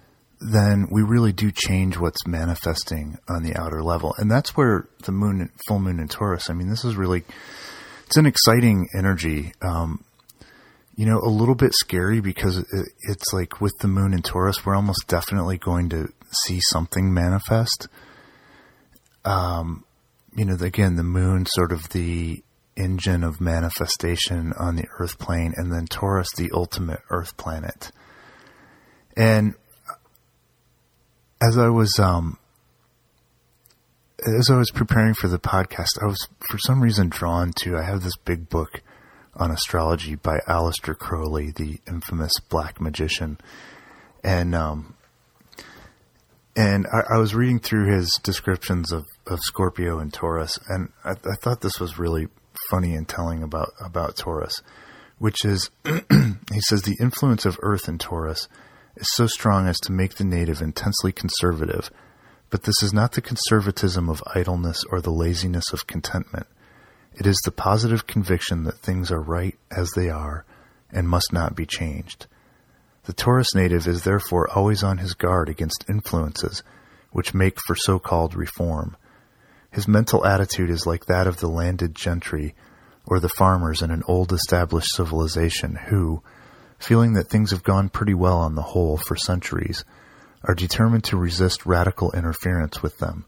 then 0.40 0.88
we 0.90 1.02
really 1.02 1.32
do 1.32 1.50
change 1.50 1.98
what's 1.98 2.26
manifesting 2.26 3.18
on 3.28 3.42
the 3.42 3.54
outer 3.56 3.82
level. 3.82 4.14
And 4.18 4.30
that's 4.30 4.56
where 4.56 4.88
the 5.04 5.12
moon, 5.12 5.50
full 5.66 5.78
moon 5.78 6.00
in 6.00 6.08
Taurus, 6.08 6.48
I 6.48 6.54
mean, 6.54 6.68
this 6.68 6.84
is 6.84 6.96
really, 6.96 7.24
it's 8.06 8.16
an 8.16 8.26
exciting 8.26 8.88
energy. 8.96 9.52
Um, 9.62 10.04
you 10.98 11.06
know, 11.06 11.20
a 11.20 11.30
little 11.30 11.54
bit 11.54 11.72
scary 11.74 12.20
because 12.20 12.58
it, 12.58 12.66
it's 13.02 13.32
like 13.32 13.60
with 13.60 13.72
the 13.78 13.86
moon 13.86 14.12
in 14.12 14.20
Taurus, 14.20 14.66
we're 14.66 14.74
almost 14.74 15.06
definitely 15.06 15.56
going 15.56 15.88
to 15.90 16.08
see 16.44 16.58
something 16.70 17.14
manifest. 17.14 17.86
Um, 19.24 19.84
you 20.34 20.44
know, 20.44 20.56
again, 20.60 20.96
the 20.96 21.04
moon, 21.04 21.46
sort 21.46 21.70
of 21.70 21.90
the 21.90 22.42
engine 22.76 23.22
of 23.22 23.40
manifestation 23.40 24.52
on 24.58 24.74
the 24.74 24.86
earth 24.98 25.20
plane, 25.20 25.54
and 25.56 25.72
then 25.72 25.86
Taurus, 25.86 26.30
the 26.36 26.50
ultimate 26.52 27.00
earth 27.10 27.36
planet. 27.36 27.92
And 29.16 29.54
as 31.40 31.56
I 31.56 31.68
was, 31.68 31.96
um, 32.00 32.38
as 34.26 34.50
I 34.50 34.56
was 34.56 34.72
preparing 34.72 35.14
for 35.14 35.28
the 35.28 35.38
podcast, 35.38 36.02
I 36.02 36.06
was 36.06 36.26
for 36.40 36.58
some 36.58 36.82
reason 36.82 37.08
drawn 37.08 37.52
to. 37.58 37.76
I 37.76 37.84
have 37.84 38.02
this 38.02 38.16
big 38.16 38.48
book 38.48 38.82
on 39.38 39.50
astrology 39.50 40.16
by 40.16 40.38
Aleister 40.48 40.96
Crowley, 40.96 41.50
the 41.50 41.78
infamous 41.86 42.32
black 42.48 42.80
magician, 42.80 43.38
and 44.24 44.54
um, 44.54 44.94
and 46.56 46.86
I, 46.88 47.14
I, 47.14 47.18
was 47.18 47.34
reading 47.34 47.60
through 47.60 47.92
his 47.94 48.12
descriptions 48.22 48.90
of, 48.90 49.06
of 49.28 49.38
Scorpio 49.40 50.00
and 50.00 50.12
Taurus, 50.12 50.58
and 50.68 50.90
I, 51.04 51.12
I 51.12 51.36
thought 51.40 51.60
this 51.60 51.78
was 51.78 51.98
really 51.98 52.26
funny 52.68 52.94
and 52.94 53.08
telling 53.08 53.42
about 53.42 53.72
about 53.80 54.16
Taurus, 54.16 54.62
which 55.18 55.44
is 55.44 55.70
he 55.84 56.60
says 56.60 56.82
the 56.82 56.98
influence 57.00 57.46
of 57.46 57.58
Earth 57.62 57.88
in 57.88 57.98
Taurus 57.98 58.48
is 58.96 59.08
so 59.12 59.28
strong 59.28 59.68
as 59.68 59.78
to 59.80 59.92
make 59.92 60.14
the 60.14 60.24
native 60.24 60.60
intensely 60.60 61.12
conservative, 61.12 61.90
but 62.50 62.64
this 62.64 62.82
is 62.82 62.92
not 62.92 63.12
the 63.12 63.20
conservatism 63.20 64.08
of 64.08 64.22
idleness 64.34 64.82
or 64.90 65.00
the 65.00 65.12
laziness 65.12 65.72
of 65.72 65.86
contentment. 65.86 66.48
It 67.18 67.26
is 67.26 67.40
the 67.44 67.50
positive 67.50 68.06
conviction 68.06 68.64
that 68.64 68.78
things 68.78 69.10
are 69.10 69.20
right 69.20 69.58
as 69.70 69.90
they 69.90 70.08
are 70.08 70.44
and 70.90 71.08
must 71.08 71.32
not 71.32 71.54
be 71.54 71.66
changed. 71.66 72.26
The 73.04 73.12
Taurus 73.12 73.54
native 73.54 73.86
is 73.86 74.04
therefore 74.04 74.48
always 74.50 74.82
on 74.82 74.98
his 74.98 75.14
guard 75.14 75.48
against 75.48 75.84
influences 75.88 76.62
which 77.10 77.34
make 77.34 77.58
for 77.66 77.74
so 77.74 77.98
called 77.98 78.34
reform 78.34 78.96
his 79.70 79.86
mental 79.86 80.24
attitude 80.24 80.70
is 80.70 80.86
like 80.86 81.06
that 81.06 81.26
of 81.26 81.38
the 81.38 81.48
landed 81.48 81.94
gentry 81.94 82.54
or 83.06 83.20
the 83.20 83.28
farmers 83.28 83.82
in 83.82 83.90
an 83.90 84.02
old 84.06 84.32
established 84.32 84.94
civilization 84.94 85.74
who, 85.74 86.22
feeling 86.78 87.14
that 87.14 87.28
things 87.28 87.50
have 87.50 87.62
gone 87.62 87.88
pretty 87.88 88.14
well 88.14 88.38
on 88.38 88.54
the 88.54 88.62
whole 88.62 88.96
for 88.96 89.16
centuries, 89.16 89.84
are 90.42 90.54
determined 90.54 91.04
to 91.04 91.16
resist 91.16 91.66
radical 91.66 92.12
interference 92.12 92.82
with 92.82 92.98
them, 92.98 93.24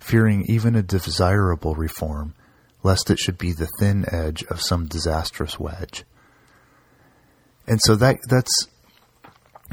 fearing 0.00 0.44
even 0.48 0.74
a 0.74 0.82
desirable 0.82 1.74
reform, 1.74 2.34
lest 2.86 3.10
it 3.10 3.18
should 3.18 3.36
be 3.36 3.52
the 3.52 3.68
thin 3.80 4.04
edge 4.12 4.44
of 4.44 4.62
some 4.62 4.86
disastrous 4.86 5.58
wedge. 5.58 6.04
And 7.66 7.80
so 7.82 7.96
that 7.96 8.18
that's 8.28 8.68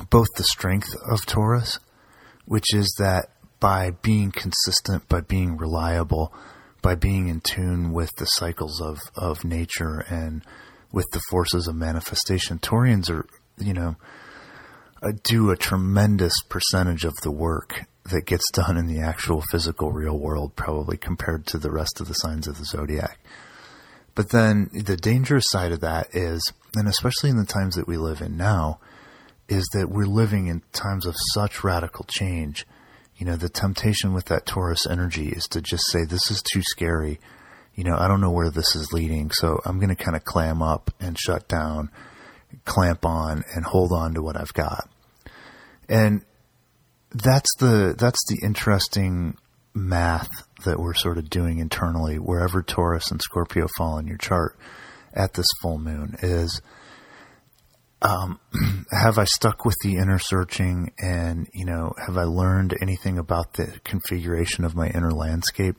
both 0.10 0.30
the 0.36 0.44
strength 0.44 0.90
of 1.08 1.24
Taurus, 1.28 1.78
which 2.46 2.74
is 2.74 2.92
that 2.98 3.28
by 3.60 3.92
being 4.02 4.32
consistent, 4.32 5.08
by 5.08 5.22
being 5.22 5.58
reliable, 5.58 6.34
by 6.82 6.96
being 6.96 7.28
in 7.28 7.40
tune 7.40 7.94
with 7.94 8.10
the 8.18 8.26
cycles 8.26 8.82
of, 8.82 8.98
of 9.16 9.46
nature 9.46 10.00
and 10.10 10.44
with 10.92 11.06
the 11.12 11.22
forces 11.30 11.68
of 11.68 11.76
manifestation. 11.76 12.58
Taurians 12.58 13.12
are, 13.12 13.28
you 13.60 13.76
know, 13.76 13.96
uh, 15.04 15.12
do 15.24 15.52
a 15.52 15.56
tremendous 15.56 16.34
percentage 16.50 17.06
of 17.06 17.14
the 17.22 17.32
work 17.32 17.84
that 18.06 18.26
gets 18.26 18.50
done 18.52 18.78
in 18.78 18.88
the 18.88 19.00
actual 19.00 19.42
physical 19.52 19.92
real 19.92 20.18
world, 20.18 20.56
probably 20.56 20.98
compared 20.98 21.46
to 21.48 21.58
the 21.58 21.72
rest 21.72 22.02
of 22.02 22.08
the 22.08 22.14
signs 22.14 22.48
of 22.48 22.58
the 22.58 22.66
zodiac. 22.66 23.18
But 24.16 24.30
then 24.30 24.70
the 24.74 24.98
dangerous 24.98 25.46
side 25.48 25.72
of 25.72 25.80
that 25.82 26.14
is, 26.14 26.54
and 26.76 26.88
especially 26.88 27.30
in 27.30 27.38
the 27.38 27.46
times 27.46 27.76
that 27.76 27.88
we 27.88 27.98
live 27.98 28.22
in 28.22 28.38
now, 28.38 28.80
is 29.48 29.68
that 29.74 29.90
we're 29.90 30.06
living 30.06 30.48
in 30.48 30.62
times 30.72 31.06
of 31.06 31.16
such 31.34 31.64
radical 31.64 32.06
change 32.06 32.66
you 33.18 33.26
know, 33.26 33.36
the 33.36 33.50
temptation 33.50 34.14
with 34.14 34.26
that 34.26 34.46
Taurus 34.46 34.88
energy 34.88 35.30
is 35.30 35.46
to 35.52 35.62
just 35.62 35.90
say, 35.92 36.04
this 36.04 36.32
is 36.32 36.42
too 36.42 36.62
scary. 36.64 37.20
You 37.76 37.84
know, 37.84 37.96
I 37.98 38.08
don't 38.08 38.22
know 38.22 38.32
where 38.32 38.50
this 38.50 38.76
is 38.76 38.92
leading. 38.92 39.32
So 39.32 39.60
I'm 39.66 39.80
going 39.80 39.96
to 39.96 40.04
kind 40.04 40.18
of 40.18 40.24
clam 40.24 40.62
up 40.62 40.92
and 41.00 41.18
shut 41.18 41.48
down, 41.48 41.90
clamp 42.66 43.06
on 43.06 43.44
and 43.56 43.66
hold 43.66 43.92
on 43.92 44.16
to 44.16 44.22
what 44.22 44.36
I've 44.36 44.54
got. 44.54 44.90
And 45.88 46.24
that's 47.14 47.50
the, 47.60 47.96
that's 47.98 48.20
the 48.28 48.40
interesting 48.44 49.38
math 49.74 50.30
that 50.66 50.80
we're 50.80 50.94
sort 50.94 51.18
of 51.18 51.30
doing 51.30 51.60
internally 51.60 52.18
wherever 52.18 52.62
Taurus 52.62 53.12
and 53.12 53.22
Scorpio 53.22 53.68
fall 53.78 53.98
in 53.98 54.08
your 54.08 54.18
chart 54.18 54.58
at 55.14 55.34
this 55.34 55.48
full 55.62 55.78
moon 55.78 56.16
is, 56.22 56.62
um, 58.02 58.40
have 58.92 59.18
I 59.18 59.26
stuck 59.26 59.66
with 59.66 59.76
the 59.84 59.98
inner 59.98 60.20
searching 60.20 60.92
and, 61.00 61.48
you 61.54 61.66
know, 61.66 61.94
have 62.06 62.18
I 62.18 62.24
learned 62.24 62.76
anything 62.82 63.18
about 63.18 63.54
the 63.54 63.80
configuration 63.84 64.64
of 64.64 64.76
my 64.76 64.88
inner 64.90 65.12
landscape 65.12 65.76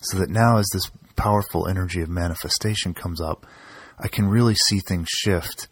so 0.00 0.18
that 0.18 0.30
now 0.30 0.58
as 0.58 0.66
this 0.72 0.90
powerful 1.16 1.68
energy 1.68 2.02
of 2.02 2.08
manifestation 2.08 2.94
comes 2.94 3.20
up, 3.20 3.46
I 3.98 4.08
can 4.08 4.28
really 4.28 4.54
see 4.68 4.80
things 4.80 5.08
shift 5.08 5.68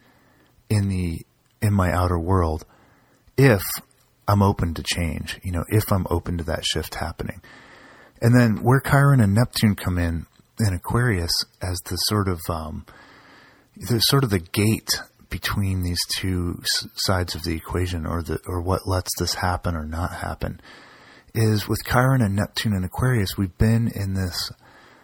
in 0.68 0.88
the, 0.88 1.21
in 1.61 1.73
my 1.75 1.92
outer 1.92 2.18
world 2.18 2.64
if 3.37 3.62
I'm 4.26 4.43
open 4.43 4.75
to 4.75 4.83
change, 4.83 5.38
you 5.43 5.52
know, 5.52 5.64
if 5.69 5.93
I'm 5.93 6.07
open 6.11 6.38
to 6.38 6.45
that 6.45 6.64
shift 6.64 6.95
happening. 6.95 7.40
And 8.21 8.35
then 8.38 8.62
where 8.62 8.81
Chiron 8.81 9.21
and 9.21 9.35
Neptune 9.35 9.75
come 9.75 9.99
in 9.99 10.26
in 10.59 10.73
Aquarius 10.73 11.33
as 11.61 11.78
the 11.87 11.97
sort 11.97 12.28
of, 12.28 12.40
um, 12.49 12.87
the 13.76 13.99
sort 14.00 14.25
of 14.25 14.31
the 14.31 14.38
gate 14.38 15.00
between 15.28 15.83
these 15.83 15.99
two 16.16 16.62
sides 16.95 17.35
of 17.35 17.43
the 17.43 17.54
equation 17.54 18.07
or 18.07 18.23
the 18.23 18.40
or 18.47 18.61
what 18.61 18.87
lets 18.87 19.11
this 19.19 19.35
happen 19.35 19.75
or 19.75 19.85
not 19.85 20.12
happen 20.12 20.61
is 21.35 21.69
with 21.69 21.85
Chiron 21.85 22.23
and 22.23 22.37
Neptune 22.37 22.73
and 22.73 22.85
Aquarius 22.85 23.37
we've 23.37 23.59
been 23.59 23.88
in 23.88 24.14
this 24.14 24.52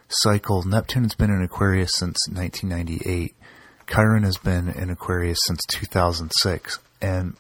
cycle. 0.09 0.63
Neptune 0.63 1.03
has 1.03 1.17
been 1.17 1.31
in 1.31 1.43
Aquarius 1.43 1.91
since 1.97 2.29
1998 2.29 3.35
Chiron 3.91 4.23
has 4.23 4.37
been 4.37 4.69
in 4.69 4.89
Aquarius 4.89 5.39
since 5.47 5.61
2006 5.67 6.79
and 7.03 7.37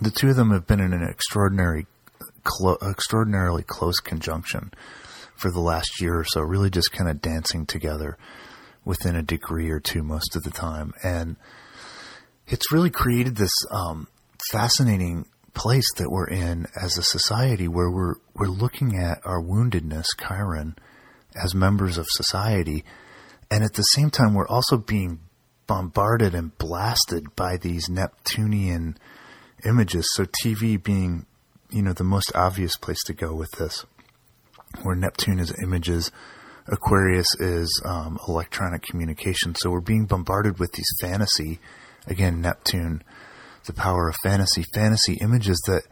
the 0.00 0.10
two 0.10 0.28
of 0.28 0.36
them 0.36 0.50
have 0.50 0.66
been 0.66 0.80
in 0.80 0.92
an 0.92 1.02
extraordinary, 1.08 1.86
clo- 2.44 2.78
extraordinarily 2.82 3.62
close 3.62 3.98
conjunction 4.00 4.72
for 5.36 5.50
the 5.50 5.60
last 5.60 6.00
year 6.00 6.18
or 6.18 6.24
so, 6.24 6.40
really 6.40 6.70
just 6.70 6.92
kind 6.92 7.10
of 7.10 7.20
dancing 7.20 7.66
together 7.66 8.16
within 8.84 9.16
a 9.16 9.22
degree 9.22 9.70
or 9.70 9.80
two 9.80 10.02
most 10.02 10.36
of 10.36 10.42
the 10.42 10.50
time. 10.50 10.92
And 11.02 11.36
it's 12.46 12.72
really 12.72 12.90
created 12.90 13.36
this 13.36 13.52
um, 13.70 14.06
fascinating 14.50 15.26
place 15.54 15.90
that 15.96 16.10
we're 16.10 16.28
in 16.28 16.66
as 16.80 16.96
a 16.96 17.02
society 17.02 17.66
where 17.66 17.90
we're 17.90 18.14
we're 18.34 18.46
looking 18.46 18.98
at 18.98 19.20
our 19.24 19.42
woundedness, 19.42 20.06
Chiron, 20.18 20.76
as 21.42 21.54
members 21.54 21.98
of 21.98 22.06
society, 22.10 22.84
and 23.50 23.64
at 23.64 23.72
the 23.74 23.82
same 23.82 24.10
time 24.10 24.34
we're 24.34 24.48
also 24.48 24.76
being 24.76 25.20
bombarded 25.66 26.34
and 26.34 26.56
blasted 26.58 27.34
by 27.34 27.56
these 27.56 27.88
Neptunian 27.88 28.96
images. 29.64 30.08
So 30.14 30.24
TV 30.44 30.82
being, 30.82 31.26
you 31.70 31.82
know, 31.82 31.92
the 31.92 32.04
most 32.04 32.32
obvious 32.34 32.76
place 32.76 33.02
to 33.04 33.14
go 33.14 33.34
with 33.34 33.50
this, 33.52 33.84
where 34.82 34.96
Neptune 34.96 35.38
is 35.38 35.54
images, 35.62 36.10
Aquarius 36.68 37.28
is 37.38 37.82
um, 37.84 38.18
electronic 38.26 38.82
communication. 38.82 39.54
So 39.54 39.70
we're 39.70 39.80
being 39.80 40.06
bombarded 40.06 40.58
with 40.58 40.72
these 40.72 40.90
fantasy, 41.00 41.60
again, 42.06 42.40
Neptune, 42.40 43.02
the 43.66 43.72
power 43.72 44.08
of 44.08 44.16
fantasy, 44.22 44.64
fantasy 44.74 45.14
images 45.20 45.60
that 45.66 45.82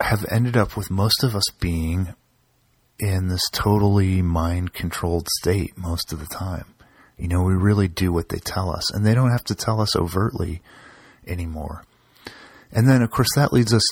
have 0.00 0.24
ended 0.30 0.56
up 0.56 0.76
with 0.76 0.90
most 0.90 1.22
of 1.24 1.34
us 1.34 1.44
being 1.60 2.14
in 2.98 3.28
this 3.28 3.48
totally 3.52 4.22
mind 4.22 4.72
controlled 4.72 5.28
state 5.38 5.76
most 5.76 6.12
of 6.12 6.20
the 6.20 6.26
time. 6.26 6.64
You 7.16 7.28
know, 7.28 7.42
we 7.42 7.54
really 7.54 7.88
do 7.88 8.12
what 8.12 8.28
they 8.28 8.38
tell 8.38 8.70
us, 8.70 8.92
and 8.92 9.04
they 9.04 9.14
don't 9.14 9.30
have 9.30 9.44
to 9.44 9.54
tell 9.54 9.80
us 9.80 9.96
overtly 9.96 10.62
anymore. 11.26 11.84
And 12.72 12.88
then, 12.88 13.02
of 13.02 13.10
course, 13.10 13.28
that 13.34 13.52
leads 13.52 13.72
us, 13.72 13.82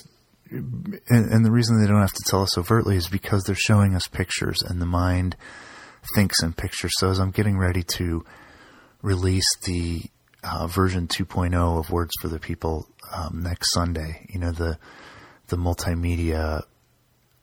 and, 0.50 1.00
and, 1.08 1.44
the 1.44 1.50
reason 1.50 1.80
they 1.80 1.88
don't 1.88 2.00
have 2.00 2.12
to 2.12 2.24
tell 2.26 2.42
us 2.42 2.56
overtly 2.56 2.96
is 2.96 3.08
because 3.08 3.44
they're 3.44 3.56
showing 3.56 3.94
us 3.94 4.06
pictures, 4.06 4.62
and 4.62 4.80
the 4.80 4.86
mind 4.86 5.36
thinks 6.14 6.42
in 6.42 6.52
pictures. 6.52 6.92
So 6.98 7.10
as 7.10 7.18
I'm 7.18 7.30
getting 7.30 7.58
ready 7.58 7.82
to 7.96 8.24
release 9.02 9.48
the 9.64 10.02
uh, 10.44 10.66
version 10.66 11.08
2.0 11.08 11.78
of 11.78 11.90
Words 11.90 12.12
for 12.20 12.28
the 12.28 12.38
People 12.38 12.86
um, 13.12 13.42
next 13.42 13.72
Sunday, 13.72 14.26
you 14.28 14.38
know, 14.38 14.52
the 14.52 14.78
the 15.48 15.56
multimedia 15.56 16.62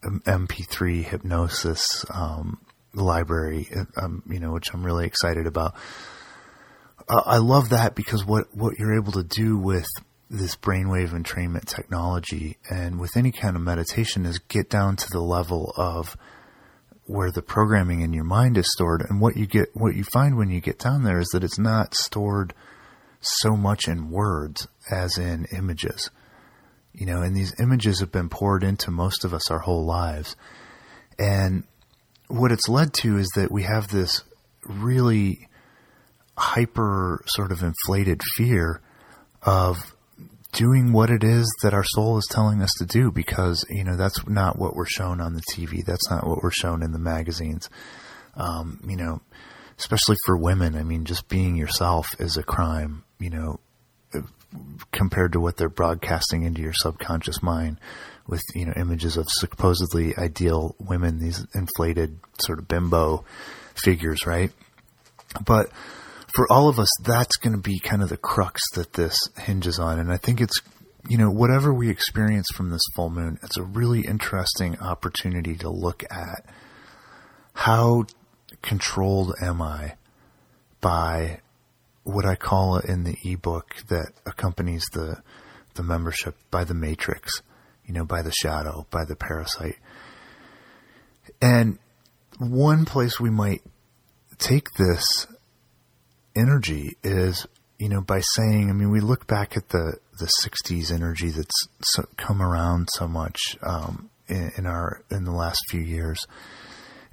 MP3 0.04 0.98
um, 0.98 1.04
hypnosis 1.04 2.06
um, 2.14 2.60
library, 2.94 3.70
um, 3.98 4.24
you 4.30 4.40
know, 4.40 4.52
which 4.52 4.74
I'm 4.74 4.86
really 4.86 5.06
excited 5.06 5.48
about. 5.48 5.76
Uh, 7.08 7.22
I 7.26 7.38
love 7.38 7.70
that 7.70 7.96
because 7.96 8.26
what, 8.26 8.54
what 8.54 8.78
you're 8.78 8.98
able 8.98 9.14
to 9.14 9.24
do 9.24 9.58
with 9.58 9.88
this 10.34 10.56
brainwave 10.56 11.12
entrainment 11.12 11.66
technology 11.66 12.58
and 12.68 13.00
with 13.00 13.16
any 13.16 13.32
kind 13.32 13.56
of 13.56 13.62
meditation 13.62 14.26
is 14.26 14.40
get 14.40 14.68
down 14.68 14.96
to 14.96 15.08
the 15.12 15.22
level 15.22 15.72
of 15.78 16.18
where 17.06 17.30
the 17.30 17.44
programming 17.44 18.02
in 18.02 18.14
your 18.14 18.24
mind 18.24 18.58
is 18.58 18.72
stored. 18.74 19.06
And 19.08 19.22
what 19.22 19.38
you 19.38 19.46
get, 19.46 19.70
what 19.76 19.94
you 19.96 20.04
find 20.04 20.36
when 20.36 20.50
you 20.50 20.60
get 20.60 20.80
down 20.80 21.04
there 21.04 21.20
is 21.20 21.28
that 21.34 21.44
it's 21.44 21.60
not 21.60 21.94
stored 21.94 22.56
so 23.22 23.56
much 23.56 23.88
in 23.88 24.10
words 24.10 24.68
as 24.90 25.20
in 25.20 25.46
images. 25.56 26.10
You 26.94 27.06
know, 27.06 27.22
and 27.22 27.38
these 27.38 27.54
images 27.60 28.00
have 28.00 28.12
been 28.12 28.30
poured 28.30 28.64
into 28.64 28.90
most 28.90 29.24
of 29.24 29.36
us 29.36 29.52
our 29.52 29.60
whole 29.60 29.86
lives. 29.86 30.36
And 31.20 31.64
what 32.28 32.52
it's 32.52 32.68
led 32.68 32.92
to 32.96 33.20
is 33.20 33.30
that 33.36 33.52
we 33.52 33.64
have 33.64 33.90
this 33.90 34.24
really 34.66 35.48
hyper 36.36 37.24
sort 37.28 37.52
of 37.52 37.62
inflated 37.62 38.22
fear 38.36 38.82
of 39.44 39.96
doing 40.54 40.94
what 40.94 41.10
it 41.10 41.24
is 41.24 41.46
that 41.62 41.74
our 41.74 41.84
soul 41.84 42.18
is 42.18 42.28
telling 42.30 42.62
us 42.62 42.72
to 42.78 42.86
do 42.86 43.12
because 43.12 43.66
you 43.70 43.84
know 43.84 43.98
that's 43.98 44.26
not 44.28 44.58
what 44.58 44.76
we're 44.76 44.86
shown 44.86 45.20
on 45.20 45.34
the 45.34 45.44
TV 45.54 45.84
that's 45.84 46.10
not 46.10 46.26
what 46.26 46.42
we're 46.42 46.52
shown 46.52 46.82
in 46.84 46.92
the 46.92 47.00
magazines 47.00 47.70
um, 48.36 48.80
you 48.88 48.96
know 48.96 49.20
especially 49.78 50.16
for 50.26 50.38
women 50.38 50.76
I 50.76 50.84
mean 50.84 51.06
just 51.06 51.28
being 51.28 51.56
yourself 51.56 52.08
is 52.20 52.38
a 52.38 52.44
crime 52.44 53.04
you 53.20 53.30
know 53.30 53.60
compared 54.92 55.34
to 55.34 55.40
what 55.40 55.58
they're 55.58 55.70
broadcasting 55.70 56.44
into 56.44 56.62
your 56.62 56.74
subconscious 56.74 57.42
mind 57.42 57.80
with 58.28 58.42
you 58.54 58.66
know 58.66 58.74
images 58.76 59.18
of 59.18 59.28
supposedly 59.30 60.16
ideal 60.18 60.76
women, 60.80 61.20
these 61.20 61.46
inflated 61.54 62.20
sort 62.40 62.60
of 62.60 62.68
bimbo 62.68 63.26
figures, 63.76 64.26
right? 64.26 64.52
But 65.46 65.70
for 66.34 66.52
all 66.52 66.70
of 66.70 66.80
us, 66.80 66.90
that's 67.04 67.38
going 67.38 67.54
to 67.54 67.62
be 67.62 67.80
kind 67.80 68.02
of 68.02 68.10
the 68.10 68.18
crux 68.18 68.62
that 68.74 68.94
this 68.94 69.16
hinges 69.38 69.80
on, 69.80 70.00
and 70.00 70.12
I 70.12 70.18
think 70.18 70.42
it's 70.42 70.60
you 71.10 71.18
know 71.18 71.30
whatever 71.30 71.74
we 71.74 71.90
experience 71.90 72.48
from 72.54 72.70
this 72.70 72.84
full 72.96 73.10
moon, 73.10 73.38
it's 73.44 73.58
a 73.58 73.64
really 73.64 74.02
interesting 74.02 74.80
opportunity 74.80 75.56
to 75.58 75.70
look 75.70 76.04
at 76.12 76.46
how 77.54 78.06
controlled 78.62 79.34
am 79.42 79.62
I 79.62 79.96
by 80.82 81.42
what 82.04 82.26
I 82.26 82.36
call 82.36 82.78
in 82.78 83.04
the 83.04 83.16
ebook 83.24 83.76
that 83.90 84.12
accompanies 84.26 84.86
the 84.94 85.22
the 85.76 85.84
membership 85.84 86.36
by 86.52 86.64
the 86.64 86.74
matrix 86.74 87.42
you 87.86 87.94
know, 87.94 88.06
by 88.06 88.22
the 88.22 88.32
shadow, 88.32 88.86
by 88.90 89.06
the 89.06 89.16
parasite. 89.16 89.78
And 91.42 91.80
one 92.40 92.86
place 92.86 93.20
we 93.20 93.30
might 93.30 93.62
take 94.38 94.72
this 94.74 95.28
energy 96.36 96.98
is, 97.04 97.48
you 97.78 97.90
know, 97.90 98.02
by 98.02 98.22
saying, 98.36 98.70
I 98.70 98.74
mean, 98.74 98.92
we 98.92 99.00
look 99.00 99.28
back 99.28 99.58
at 99.58 99.70
the, 99.70 99.98
the 100.20 100.30
60s 100.44 100.92
energy 100.92 101.30
that's 101.30 101.68
so, 101.82 102.06
come 102.18 102.42
around 102.42 102.90
so 102.94 103.08
much 103.08 103.58
um, 103.62 104.10
in, 104.28 104.52
in 104.58 104.66
our 104.66 105.02
in 105.12 105.26
the 105.26 105.32
last 105.32 105.60
few 105.70 105.82
years. 105.82 106.26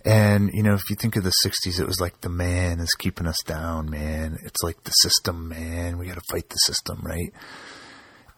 And, 0.04 0.50
you 0.54 0.62
know, 0.62 0.74
if 0.74 0.88
you 0.88 0.96
think 0.96 1.16
of 1.16 1.24
the 1.24 1.32
60s, 1.44 1.78
it 1.78 1.86
was 1.86 2.00
like 2.00 2.20
the 2.22 2.30
man 2.30 2.80
is 2.80 2.94
keeping 2.98 3.26
us 3.26 3.38
down, 3.44 3.90
man. 3.90 4.38
It's 4.44 4.62
like 4.62 4.82
the 4.84 4.92
system, 4.92 5.48
man. 5.48 5.98
We 5.98 6.06
got 6.06 6.14
to 6.14 6.22
fight 6.30 6.48
the 6.48 6.56
system, 6.56 7.00
right? 7.02 7.32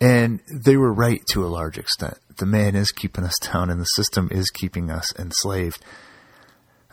And 0.00 0.40
they 0.50 0.76
were 0.76 0.92
right 0.92 1.24
to 1.28 1.44
a 1.44 1.46
large 1.46 1.78
extent. 1.78 2.18
The 2.36 2.46
man 2.46 2.74
is 2.74 2.90
keeping 2.90 3.22
us 3.22 3.38
down 3.52 3.70
and 3.70 3.80
the 3.80 3.84
system 3.84 4.28
is 4.32 4.50
keeping 4.50 4.90
us 4.90 5.16
enslaved. 5.16 5.84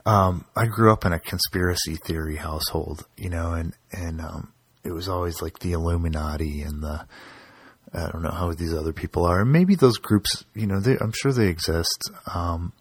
Um, 0.09 0.45
I 0.55 0.65
grew 0.65 0.91
up 0.91 1.05
in 1.05 1.13
a 1.13 1.19
conspiracy 1.19 1.95
theory 1.95 2.37
household, 2.37 3.05
you 3.15 3.29
know, 3.29 3.53
and, 3.53 3.75
and, 3.91 4.21
um, 4.21 4.53
it 4.83 4.91
was 4.91 5.07
always 5.07 5.39
like 5.39 5.59
the 5.59 5.73
Illuminati 5.73 6.63
and 6.63 6.81
the, 6.81 7.05
I 7.93 8.09
don't 8.09 8.23
know 8.23 8.31
how 8.31 8.51
these 8.53 8.73
other 8.73 8.91
people 8.91 9.25
are. 9.25 9.45
Maybe 9.45 9.75
those 9.75 9.99
groups, 9.99 10.45
you 10.55 10.65
know, 10.65 10.79
they, 10.79 10.97
I'm 10.99 11.13
sure 11.21 11.31
they 11.31 11.47
exist. 11.47 12.09
Um, 12.33 12.73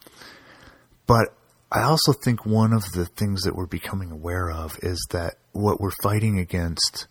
but 1.07 1.35
I 1.71 1.83
also 1.83 2.15
think 2.15 2.47
one 2.47 2.73
of 2.73 2.93
the 2.93 3.05
things 3.05 3.43
that 3.43 3.55
we're 3.55 3.67
becoming 3.67 4.11
aware 4.11 4.51
of 4.51 4.79
is 4.83 5.07
that 5.11 5.35
what 5.53 5.83
we're 5.83 5.91
fighting 6.03 6.39
against 6.39 7.09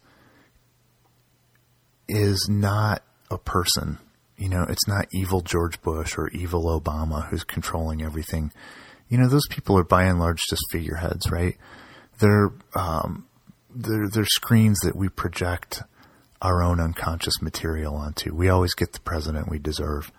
is 2.08 2.48
not 2.50 3.04
a 3.30 3.38
person. 3.38 4.00
You 4.36 4.50
know, 4.50 4.66
it's 4.68 4.88
not 4.88 5.08
evil 5.12 5.42
George 5.42 5.80
Bush 5.84 6.18
or 6.18 6.30
evil 6.30 6.80
Obama 6.80 7.28
who's 7.30 7.44
controlling 7.44 8.02
everything. 8.02 8.52
You 9.10 9.18
know, 9.18 9.30
those 9.30 9.48
people 9.50 9.78
are 9.78 9.84
by 9.84 10.04
and 10.04 10.20
large 10.20 10.42
just 10.50 10.64
figureheads, 10.72 11.32
right? 11.32 11.58
They're 12.20 12.52
um, 12.76 13.28
they're 13.74 14.10
they're 14.10 14.26
screens 14.26 14.80
that 14.80 14.96
we 14.96 15.10
project 15.10 15.82
our 16.42 16.62
own 16.62 16.80
unconscious 16.80 17.42
material 17.42 17.96
onto. 17.96 18.34
We 18.34 18.50
always 18.50 18.74
get 18.74 18.94
the 18.94 19.00
president 19.00 19.50
we 19.50 19.60
deserve. 19.60 20.12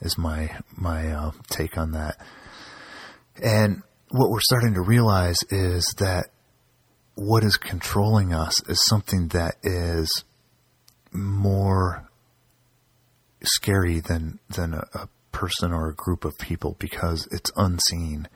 Is 0.00 0.18
my 0.18 0.58
my 0.76 1.12
uh, 1.12 1.32
take 1.48 1.78
on 1.78 1.92
that. 1.92 2.16
And 3.42 3.82
what 4.10 4.30
we're 4.30 4.40
starting 4.40 4.74
to 4.74 4.82
realize 4.82 5.38
is 5.50 5.94
that 5.98 6.26
what 7.14 7.44
is 7.44 7.56
controlling 7.56 8.32
us 8.32 8.62
is 8.68 8.84
something 8.86 9.28
that 9.28 9.56
is 9.62 10.24
more 11.12 12.08
scary 13.42 14.00
than 14.00 14.38
than 14.50 14.74
a, 14.74 14.84
a 14.94 15.08
person 15.32 15.72
or 15.72 15.88
a 15.88 15.94
group 15.94 16.24
of 16.24 16.38
people 16.38 16.76
because 16.78 17.28
it's 17.30 17.50
unseen. 17.56 18.28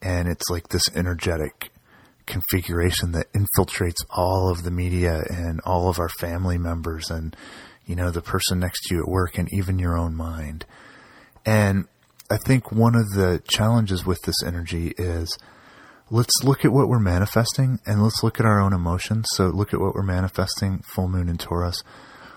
And 0.00 0.28
it's 0.28 0.50
like 0.50 0.68
this 0.68 0.88
energetic 0.94 1.70
configuration 2.26 3.12
that 3.12 3.32
infiltrates 3.32 4.04
all 4.10 4.50
of 4.50 4.62
the 4.62 4.70
media 4.70 5.22
and 5.28 5.60
all 5.64 5.88
of 5.88 5.98
our 5.98 6.08
family 6.08 6.58
members 6.58 7.10
and 7.10 7.36
you 7.86 7.94
know 7.94 8.10
the 8.10 8.22
person 8.22 8.58
next 8.58 8.80
to 8.84 8.94
you 8.94 9.02
at 9.02 9.08
work 9.08 9.36
and 9.36 9.48
even 9.52 9.78
your 9.78 9.96
own 9.96 10.14
mind. 10.14 10.64
And 11.44 11.86
i 12.30 12.38
think 12.38 12.72
one 12.72 12.94
of 12.94 13.10
the 13.10 13.42
challenges 13.46 14.06
with 14.06 14.22
this 14.22 14.42
energy 14.42 14.94
is 14.96 15.36
let's 16.10 16.42
look 16.42 16.64
at 16.64 16.72
what 16.72 16.88
we're 16.88 16.98
manifesting 16.98 17.78
and 17.84 18.02
let's 18.02 18.22
look 18.22 18.40
at 18.40 18.46
our 18.46 18.60
own 18.60 18.72
emotions. 18.72 19.26
So 19.34 19.48
look 19.48 19.74
at 19.74 19.80
what 19.80 19.94
we're 19.94 20.02
manifesting 20.02 20.82
full 20.94 21.08
moon 21.08 21.28
in 21.28 21.36
taurus 21.36 21.82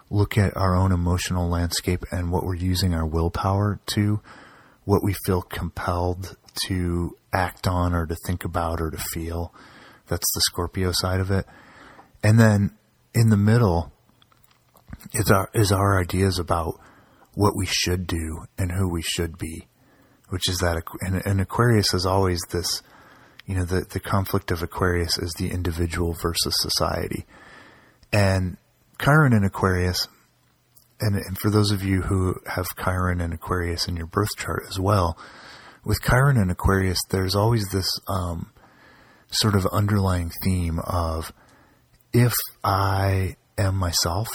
look 0.10 0.38
at 0.38 0.56
our 0.56 0.76
own 0.76 0.92
emotional 0.92 1.50
landscape 1.50 2.04
and 2.12 2.32
what 2.32 2.44
we're 2.44 2.56
using 2.56 2.94
our 2.94 3.06
willpower 3.06 3.80
to, 3.94 4.22
what 4.86 5.04
we 5.04 5.14
feel 5.26 5.42
compelled 5.42 6.38
to 6.68 7.16
act 7.34 7.68
on 7.68 7.94
or 7.94 8.06
to 8.06 8.16
think 8.26 8.46
about 8.46 8.80
or 8.82 8.90
to 8.90 8.98
feel. 8.98 9.54
That's 10.08 10.28
the 10.34 10.42
Scorpio 10.46 10.92
side 10.94 11.20
of 11.20 11.30
it. 11.32 11.46
And 12.24 12.40
then 12.40 12.72
in 13.14 13.30
the 13.30 13.38
middle 13.38 13.92
is 15.14 15.30
our, 15.30 15.50
is 15.54 15.72
our 15.72 16.00
ideas 16.00 16.40
about 16.40 16.80
what 17.34 17.56
we 17.56 17.66
should 17.66 18.08
do 18.08 18.46
and 18.58 18.72
who 18.72 18.90
we 18.90 19.02
should 19.02 19.38
be, 19.38 19.68
which 20.30 20.50
is 20.50 20.58
that, 20.60 20.82
and, 21.02 21.22
and 21.26 21.42
Aquarius 21.42 21.94
is 21.94 22.06
always 22.06 22.42
this, 22.52 22.82
you 23.46 23.56
know, 23.56 23.66
the, 23.66 23.82
the 23.82 24.00
conflict 24.00 24.52
of 24.52 24.64
Aquarius 24.64 25.18
is 25.18 25.34
the 25.34 25.52
individual 25.52 26.14
versus 26.14 26.54
society. 26.58 27.26
And 28.12 28.58
Chiron 29.02 29.34
in 29.34 29.44
Aquarius, 29.44 30.08
and, 31.00 31.16
and 31.16 31.38
for 31.38 31.50
those 31.50 31.72
of 31.72 31.84
you 31.84 32.02
who 32.02 32.36
have 32.48 32.66
Chiron 32.84 33.22
and 33.22 33.34
Aquarius 33.34 33.88
in 33.88 33.96
your 33.96 34.08
birth 34.08 34.36
chart 34.38 34.64
as 34.70 34.80
well, 34.80 35.18
with 35.84 36.02
Chiron 36.02 36.38
and 36.38 36.52
Aquarius, 36.52 37.00
there's 37.10 37.36
always 37.36 37.70
this 37.70 37.90
um, 38.08 38.52
sort 39.32 39.56
of 39.56 39.66
underlying 39.68 40.32
theme 40.44 40.80
of 40.80 41.32
if 42.14 42.34
I 42.64 43.36
am 43.58 43.76
myself, 43.76 44.28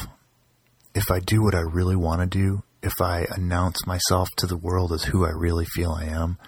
if 0.94 1.10
I 1.10 1.20
do 1.20 1.42
what 1.42 1.54
I 1.54 1.60
really 1.60 1.96
want 1.96 2.20
to 2.20 2.26
do, 2.26 2.62
if 2.82 3.00
I 3.00 3.26
announce 3.30 3.86
myself 3.86 4.28
to 4.38 4.46
the 4.46 4.56
world 4.56 4.92
as 4.92 5.04
who 5.04 5.24
I 5.24 5.30
really 5.30 5.64
feel 5.64 5.92
I 5.92 6.04
am, 6.04 6.38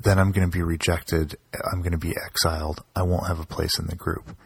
then 0.00 0.18
I'm 0.18 0.32
going 0.32 0.48
to 0.48 0.56
be 0.56 0.62
rejected. 0.62 1.36
I'm 1.72 1.80
going 1.80 1.92
to 1.92 1.98
be 1.98 2.14
exiled. 2.26 2.82
I 2.94 3.02
won't 3.02 3.28
have 3.28 3.40
a 3.40 3.46
place 3.46 3.78
in 3.78 3.86
the 3.86 3.96
group. 3.96 4.36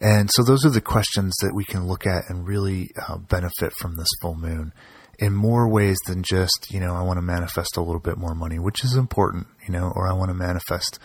And 0.00 0.30
so 0.32 0.42
those 0.42 0.64
are 0.64 0.70
the 0.70 0.80
questions 0.80 1.36
that 1.42 1.54
we 1.54 1.64
can 1.64 1.86
look 1.86 2.06
at 2.06 2.24
and 2.28 2.46
really 2.46 2.90
uh, 3.06 3.18
benefit 3.18 3.72
from 3.78 3.96
this 3.96 4.08
full 4.22 4.34
moon 4.34 4.72
in 5.18 5.34
more 5.34 5.68
ways 5.68 5.98
than 6.06 6.22
just, 6.22 6.68
you 6.70 6.80
know, 6.80 6.94
I 6.94 7.02
want 7.02 7.18
to 7.18 7.22
manifest 7.22 7.76
a 7.76 7.82
little 7.82 8.00
bit 8.00 8.16
more 8.16 8.34
money, 8.34 8.58
which 8.58 8.82
is 8.82 8.96
important, 8.96 9.46
you 9.66 9.72
know, 9.72 9.92
or 9.94 10.08
I 10.08 10.14
want 10.14 10.30
to 10.30 10.34
manifest 10.34 10.98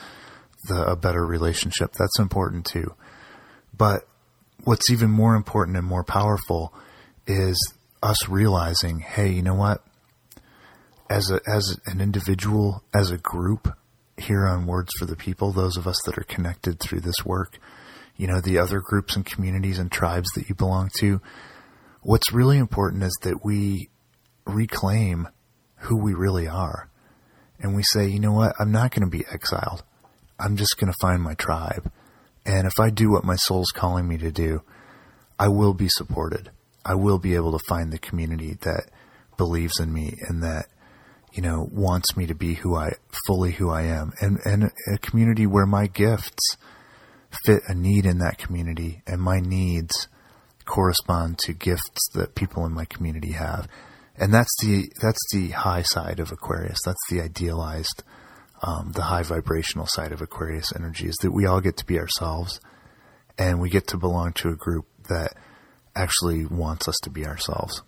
the, 0.70 0.86
a 0.86 0.96
better 0.96 1.26
relationship. 1.26 1.92
That's 1.94 2.20
important 2.20 2.66
too. 2.66 2.94
But 3.78 4.08
what's 4.64 4.90
even 4.90 5.12
more 5.12 5.36
important 5.36 5.76
and 5.78 5.86
more 5.86 6.06
powerful 6.06 6.74
is 7.28 7.58
us 8.02 8.30
realizing, 8.30 9.00
hey, 9.00 9.30
you 9.30 9.42
know 9.42 9.56
what? 9.56 9.84
As 11.10 11.30
a 11.30 11.40
as 11.48 11.78
an 11.86 12.02
individual, 12.02 12.84
as 12.94 13.12
a 13.12 13.18
group 13.18 13.68
here 14.18 14.48
on 14.48 14.66
Words 14.66 14.92
for 14.98 15.06
the 15.06 15.16
People, 15.16 15.52
those 15.52 15.78
of 15.78 15.86
us 15.86 15.98
that 16.06 16.18
are 16.18 16.24
connected 16.24 16.80
through 16.80 17.02
this 17.02 17.26
work, 17.26 17.60
you 18.18 18.28
know, 18.28 18.40
the 18.42 18.58
other 18.58 18.80
groups 18.80 19.16
and 19.16 19.26
communities 19.26 19.80
and 19.80 19.92
tribes 19.92 20.30
that 20.36 20.48
you 20.50 20.56
belong 20.56 20.90
to, 21.00 21.22
what's 22.02 22.32
really 22.32 22.58
important 22.58 23.04
is 23.04 23.18
that 23.24 23.44
we 23.44 23.90
reclaim 24.46 25.28
who 25.78 25.98
we 25.98 26.14
really 26.14 26.48
are. 26.48 26.90
And 27.60 27.76
we 27.76 27.84
say, 27.84 28.08
you 28.08 28.20
know 28.20 28.34
what? 28.34 28.56
I'm 28.60 28.72
not 28.72 28.92
going 28.92 29.10
to 29.10 29.18
be 29.18 29.26
exiled. 29.32 29.84
I'm 30.40 30.58
just 30.58 30.78
going 30.78 30.92
to 30.92 30.98
find 31.02 31.22
my 31.22 31.34
tribe. 31.34 31.92
And 32.46 32.68
if 32.68 32.80
I 32.80 32.90
do 32.90 33.12
what 33.12 33.24
my 33.24 33.36
soul's 33.36 33.72
calling 33.72 34.08
me 34.08 34.18
to 34.18 34.32
do, 34.32 34.62
I 35.40 35.48
will 35.48 35.74
be 35.74 35.90
supported. 35.90 36.52
I 36.86 36.96
will 36.96 37.18
be 37.18 37.36
able 37.36 37.58
to 37.58 37.66
find 37.68 37.92
the 37.92 37.98
community 37.98 38.58
that 38.62 38.90
believes 39.38 39.80
in 39.80 39.92
me 39.92 40.18
and 40.28 40.44
that, 40.44 40.68
you 41.34 41.42
know, 41.42 41.68
wants 41.72 42.16
me 42.16 42.28
to 42.28 42.36
be 42.36 42.54
who 42.56 42.76
I, 42.76 42.94
fully 43.26 43.54
who 43.54 43.70
I 43.70 43.84
am. 43.84 44.14
And, 44.22 44.38
and 44.46 44.72
a 44.94 44.98
community 45.00 45.48
where 45.48 45.66
my 45.66 45.88
gifts 45.88 46.58
fit 47.46 47.64
a 47.68 47.74
need 47.74 48.06
in 48.06 48.20
that 48.20 48.38
community 48.38 49.02
and 49.08 49.22
my 49.22 49.40
needs 49.40 50.08
correspond 50.66 51.38
to 51.40 51.54
gifts 51.54 52.10
that 52.14 52.36
people 52.36 52.66
in 52.66 52.74
my 52.74 52.86
community 52.86 53.34
have. 53.34 53.68
And 54.18 54.34
that's 54.34 54.54
the, 54.62 54.90
that's 55.02 55.20
the 55.34 55.50
high 55.50 55.84
side 55.84 56.20
of 56.20 56.32
Aquarius. 56.32 56.80
That's 56.86 57.10
the 57.10 57.22
idealized, 57.22 58.04
um, 58.64 58.92
the 58.94 59.04
high 59.04 59.24
vibrational 59.24 59.88
side 59.88 60.12
of 60.12 60.22
Aquarius 60.22 60.74
energy 60.76 61.08
is 61.08 61.16
that 61.22 61.32
we 61.32 61.46
all 61.46 61.62
get 61.62 61.78
to 61.78 61.86
be 61.86 62.00
ourselves 62.00 62.60
and 63.38 63.60
we 63.60 63.70
get 63.70 63.88
to 63.88 63.98
belong 63.98 64.34
to 64.34 64.50
a 64.50 64.56
group 64.56 64.86
that 65.10 65.36
actually 65.96 66.46
wants 66.46 66.88
us 66.88 66.96
to 67.04 67.10
be 67.10 67.26
ourselves. 67.26 67.82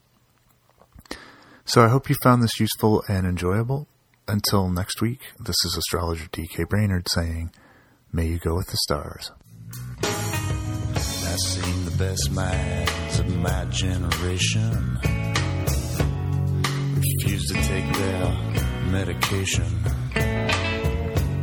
So 1.65 1.83
I 1.83 1.89
hope 1.89 2.09
you 2.09 2.15
found 2.23 2.41
this 2.41 2.59
useful 2.59 3.03
and 3.09 3.25
enjoyable. 3.25 3.87
Until 4.27 4.69
next 4.69 5.01
week, 5.01 5.19
this 5.39 5.55
is 5.65 5.75
astrologer 5.77 6.27
DK 6.27 6.67
Brainerd 6.67 7.07
saying, 7.09 7.51
May 8.11 8.27
you 8.27 8.39
go 8.39 8.55
with 8.55 8.67
the 8.67 8.77
stars. 8.77 9.31
I've 11.29 11.39
seen 11.39 11.85
the 11.85 11.91
best 11.97 12.31
minds 12.31 13.19
of 13.19 13.27
my 13.37 13.65
generation 13.65 14.97
refuse 16.95 17.45
to 17.47 17.53
take 17.53 17.93
their 17.93 18.25
medication. 18.91 19.65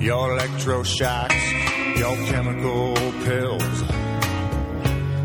Your 0.01 0.37
electroshocks, 0.37 1.99
your 1.99 2.17
chemical 2.27 2.95
pills 3.25 3.83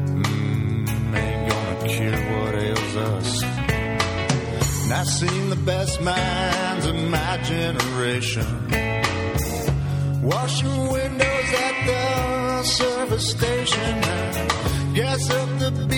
mm, 0.07 1.13
ain't 1.15 1.49
gonna 1.49 1.87
cure 1.87 2.21
what 2.39 2.55
ails 2.55 2.95
us. 2.95 3.43
And 4.83 4.93
I've 4.93 5.07
seen 5.07 5.49
the 5.49 5.61
best 5.65 6.01
minds 6.01 6.85
of 6.85 6.95
my 6.95 7.37
generation 7.43 8.99
washing 10.21 10.91
windows 10.91 11.53
at 11.53 11.85
the 11.87 12.63
service 12.63 13.29
station. 13.31 14.48
Gas 14.99 15.29
up 15.29 15.47
the 15.59 15.88